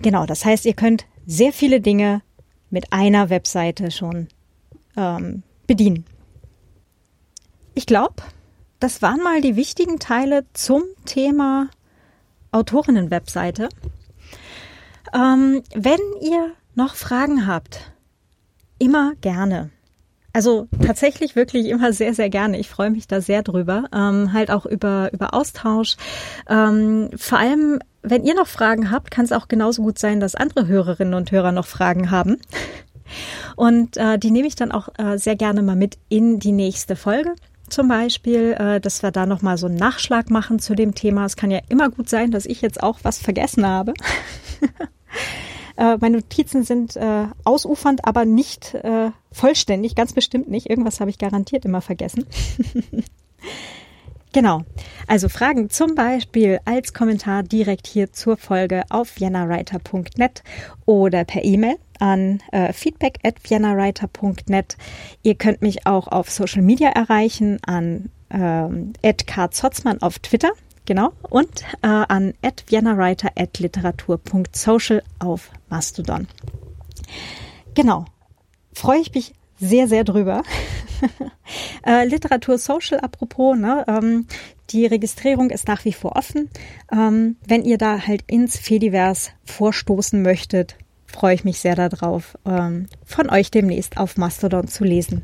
Genau, 0.00 0.26
das 0.26 0.44
heißt, 0.44 0.64
ihr 0.64 0.74
könnt 0.74 1.06
sehr 1.26 1.52
viele 1.52 1.80
Dinge 1.80 2.22
mit 2.70 2.92
einer 2.92 3.30
Webseite 3.30 3.90
schon 3.90 4.28
ähm, 4.96 5.42
bedienen. 5.66 6.04
Ich 7.74 7.84
glaube, 7.84 8.22
das 8.78 9.02
waren 9.02 9.24
mal 9.24 9.40
die 9.40 9.56
wichtigen 9.56 9.98
Teile 9.98 10.46
zum 10.52 10.84
Thema 11.04 11.68
Autorinnen-Webseite. 12.52 13.70
Ähm, 15.12 15.64
wenn 15.74 16.00
ihr 16.20 16.52
noch 16.76 16.94
Fragen 16.94 17.48
habt, 17.48 17.90
immer 18.78 19.14
gerne. 19.20 19.70
Also 20.32 20.66
tatsächlich 20.84 21.36
wirklich 21.36 21.66
immer 21.66 21.92
sehr, 21.92 22.14
sehr 22.14 22.30
gerne. 22.30 22.58
Ich 22.58 22.68
freue 22.68 22.90
mich 22.90 23.06
da 23.06 23.20
sehr 23.20 23.42
drüber. 23.42 23.84
Ähm, 23.94 24.32
halt 24.32 24.50
auch 24.50 24.64
über, 24.64 25.10
über 25.12 25.34
Austausch. 25.34 25.96
Ähm, 26.48 27.10
vor 27.16 27.38
allem, 27.38 27.80
wenn 28.02 28.24
ihr 28.24 28.34
noch 28.34 28.46
Fragen 28.46 28.90
habt, 28.90 29.10
kann 29.10 29.24
es 29.26 29.32
auch 29.32 29.48
genauso 29.48 29.82
gut 29.82 29.98
sein, 29.98 30.20
dass 30.20 30.34
andere 30.34 30.66
Hörerinnen 30.66 31.14
und 31.14 31.30
Hörer 31.30 31.52
noch 31.52 31.66
Fragen 31.66 32.10
haben. 32.10 32.38
Und 33.56 33.98
äh, 33.98 34.18
die 34.18 34.30
nehme 34.30 34.48
ich 34.48 34.54
dann 34.54 34.72
auch 34.72 34.88
äh, 34.96 35.18
sehr 35.18 35.36
gerne 35.36 35.62
mal 35.62 35.76
mit 35.76 35.98
in 36.08 36.38
die 36.38 36.52
nächste 36.52 36.96
Folge. 36.96 37.34
Zum 37.68 37.88
Beispiel, 37.88 38.54
äh, 38.58 38.80
dass 38.80 39.02
wir 39.02 39.10
da 39.10 39.26
nochmal 39.26 39.58
so 39.58 39.66
einen 39.66 39.76
Nachschlag 39.76 40.30
machen 40.30 40.58
zu 40.58 40.74
dem 40.74 40.94
Thema. 40.94 41.26
Es 41.26 41.36
kann 41.36 41.50
ja 41.50 41.60
immer 41.68 41.90
gut 41.90 42.08
sein, 42.08 42.30
dass 42.30 42.46
ich 42.46 42.62
jetzt 42.62 42.82
auch 42.82 43.00
was 43.02 43.18
vergessen 43.18 43.66
habe. 43.66 43.92
Äh, 45.82 45.98
meine 46.00 46.18
Notizen 46.18 46.62
sind 46.62 46.94
äh, 46.96 47.26
ausufernd, 47.42 48.04
aber 48.04 48.24
nicht 48.24 48.74
äh, 48.74 49.10
vollständig, 49.32 49.96
ganz 49.96 50.12
bestimmt 50.12 50.48
nicht. 50.48 50.70
Irgendwas 50.70 51.00
habe 51.00 51.10
ich 51.10 51.18
garantiert 51.18 51.64
immer 51.64 51.80
vergessen. 51.80 52.26
Genau. 54.34 54.62
Also 55.06 55.28
Fragen 55.28 55.68
zum 55.68 55.94
Beispiel 55.94 56.58
als 56.64 56.94
Kommentar 56.94 57.42
direkt 57.42 57.86
hier 57.86 58.14
zur 58.14 58.38
Folge 58.38 58.84
auf 58.88 59.10
viennawriter.net 59.20 60.42
oder 60.86 61.24
per 61.24 61.44
E-Mail 61.44 61.76
an 61.98 62.42
äh, 62.50 62.72
feedback 62.72 63.18
at 63.24 63.34
viennawriter.net. 63.42 64.78
Ihr 65.22 65.34
könnt 65.34 65.60
mich 65.60 65.86
auch 65.86 66.08
auf 66.08 66.30
Social 66.30 66.62
Media 66.62 66.88
erreichen 66.88 67.58
an 67.66 68.08
ähm, 68.30 68.94
@karzotzmann 69.26 70.00
auf 70.00 70.18
Twitter, 70.18 70.52
genau, 70.86 71.12
und 71.28 71.62
äh, 71.82 71.86
an 71.86 72.32
@viennawriter@literatur.social 72.66 75.02
auf 75.18 75.50
Mastodon. 75.68 76.26
Genau. 77.74 78.06
Freue 78.74 79.00
ich 79.00 79.14
mich 79.14 79.34
sehr, 79.58 79.88
sehr 79.88 80.04
drüber. 80.04 80.42
äh, 81.86 82.06
Literatur 82.06 82.58
Social 82.58 83.00
apropos, 83.00 83.56
ne, 83.56 83.84
ähm, 83.86 84.26
die 84.70 84.86
Registrierung 84.86 85.50
ist 85.50 85.68
nach 85.68 85.84
wie 85.84 85.92
vor 85.92 86.16
offen. 86.16 86.48
Ähm, 86.90 87.36
wenn 87.46 87.64
ihr 87.64 87.78
da 87.78 88.06
halt 88.06 88.24
ins 88.26 88.58
Fediverse 88.58 89.30
vorstoßen 89.44 90.22
möchtet, 90.22 90.76
freue 91.06 91.34
ich 91.34 91.44
mich 91.44 91.60
sehr 91.60 91.76
darauf, 91.76 92.36
ähm, 92.46 92.86
von 93.04 93.30
euch 93.30 93.50
demnächst 93.50 93.98
auf 93.98 94.16
Mastodon 94.16 94.68
zu 94.68 94.84
lesen. 94.84 95.22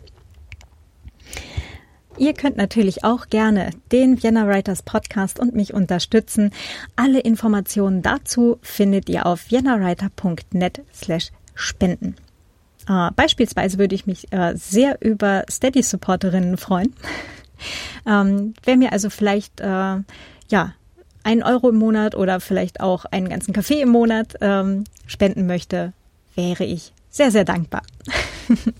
Ihr 2.18 2.34
könnt 2.34 2.56
natürlich 2.56 3.04
auch 3.04 3.28
gerne 3.28 3.70
den 3.92 4.20
Vienna 4.22 4.48
Writers 4.48 4.82
Podcast 4.82 5.38
und 5.38 5.54
mich 5.54 5.72
unterstützen. 5.72 6.50
Alle 6.96 7.20
Informationen 7.20 8.02
dazu 8.02 8.58
findet 8.60 9.08
ihr 9.08 9.24
auf 9.24 9.50
viennawriter.net 9.50 10.82
slash 10.92 11.30
spenden. 11.54 12.16
Äh, 12.88 13.10
beispielsweise 13.14 13.78
würde 13.78 13.94
ich 13.94 14.06
mich 14.06 14.32
äh, 14.32 14.54
sehr 14.56 15.00
über 15.00 15.44
Steady-Supporterinnen 15.48 16.56
freuen. 16.56 16.92
ähm, 18.06 18.54
wer 18.64 18.76
mir 18.76 18.92
also 18.92 19.10
vielleicht, 19.10 19.60
äh, 19.60 19.96
ja, 20.48 20.74
einen 21.22 21.42
Euro 21.44 21.68
im 21.68 21.76
Monat 21.76 22.16
oder 22.16 22.40
vielleicht 22.40 22.80
auch 22.80 23.04
einen 23.04 23.28
ganzen 23.28 23.52
Kaffee 23.52 23.80
im 23.80 23.90
Monat 23.90 24.34
ähm, 24.40 24.84
spenden 25.06 25.46
möchte, 25.46 25.92
wäre 26.34 26.64
ich 26.64 26.92
sehr, 27.10 27.30
sehr 27.30 27.44
dankbar. 27.44 27.82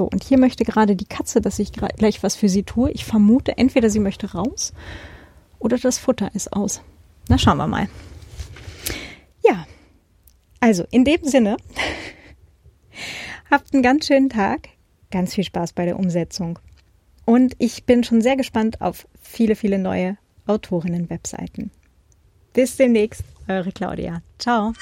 so, 0.00 0.06
und 0.06 0.24
hier 0.24 0.38
möchte 0.38 0.64
gerade 0.64 0.96
die 0.96 1.04
Katze, 1.04 1.42
dass 1.42 1.58
ich 1.58 1.72
gleich 1.72 2.22
was 2.22 2.34
für 2.34 2.48
sie 2.48 2.62
tue. 2.62 2.90
Ich 2.92 3.04
vermute, 3.04 3.58
entweder 3.58 3.90
sie 3.90 4.00
möchte 4.00 4.32
raus 4.32 4.72
oder 5.58 5.76
das 5.76 5.98
Futter 5.98 6.30
ist 6.32 6.54
aus. 6.54 6.80
Na, 7.28 7.36
schauen 7.36 7.58
wir 7.58 7.66
mal. 7.66 7.86
Ja, 9.46 9.66
also 10.58 10.86
in 10.90 11.04
dem 11.04 11.22
Sinne. 11.24 11.58
Habt 13.50 13.74
einen 13.74 13.82
ganz 13.82 14.06
schönen 14.06 14.30
Tag. 14.30 14.70
Ganz 15.10 15.34
viel 15.34 15.44
Spaß 15.44 15.74
bei 15.74 15.84
der 15.84 15.98
Umsetzung. 15.98 16.58
Und 17.26 17.54
ich 17.58 17.84
bin 17.84 18.02
schon 18.02 18.22
sehr 18.22 18.36
gespannt 18.36 18.80
auf 18.80 19.06
viele, 19.20 19.54
viele 19.54 19.78
neue 19.78 20.16
Autorinnen-Webseiten. 20.46 21.72
Bis 22.54 22.78
demnächst, 22.78 23.22
eure 23.48 23.70
Claudia. 23.70 24.22
Ciao. 24.38 24.72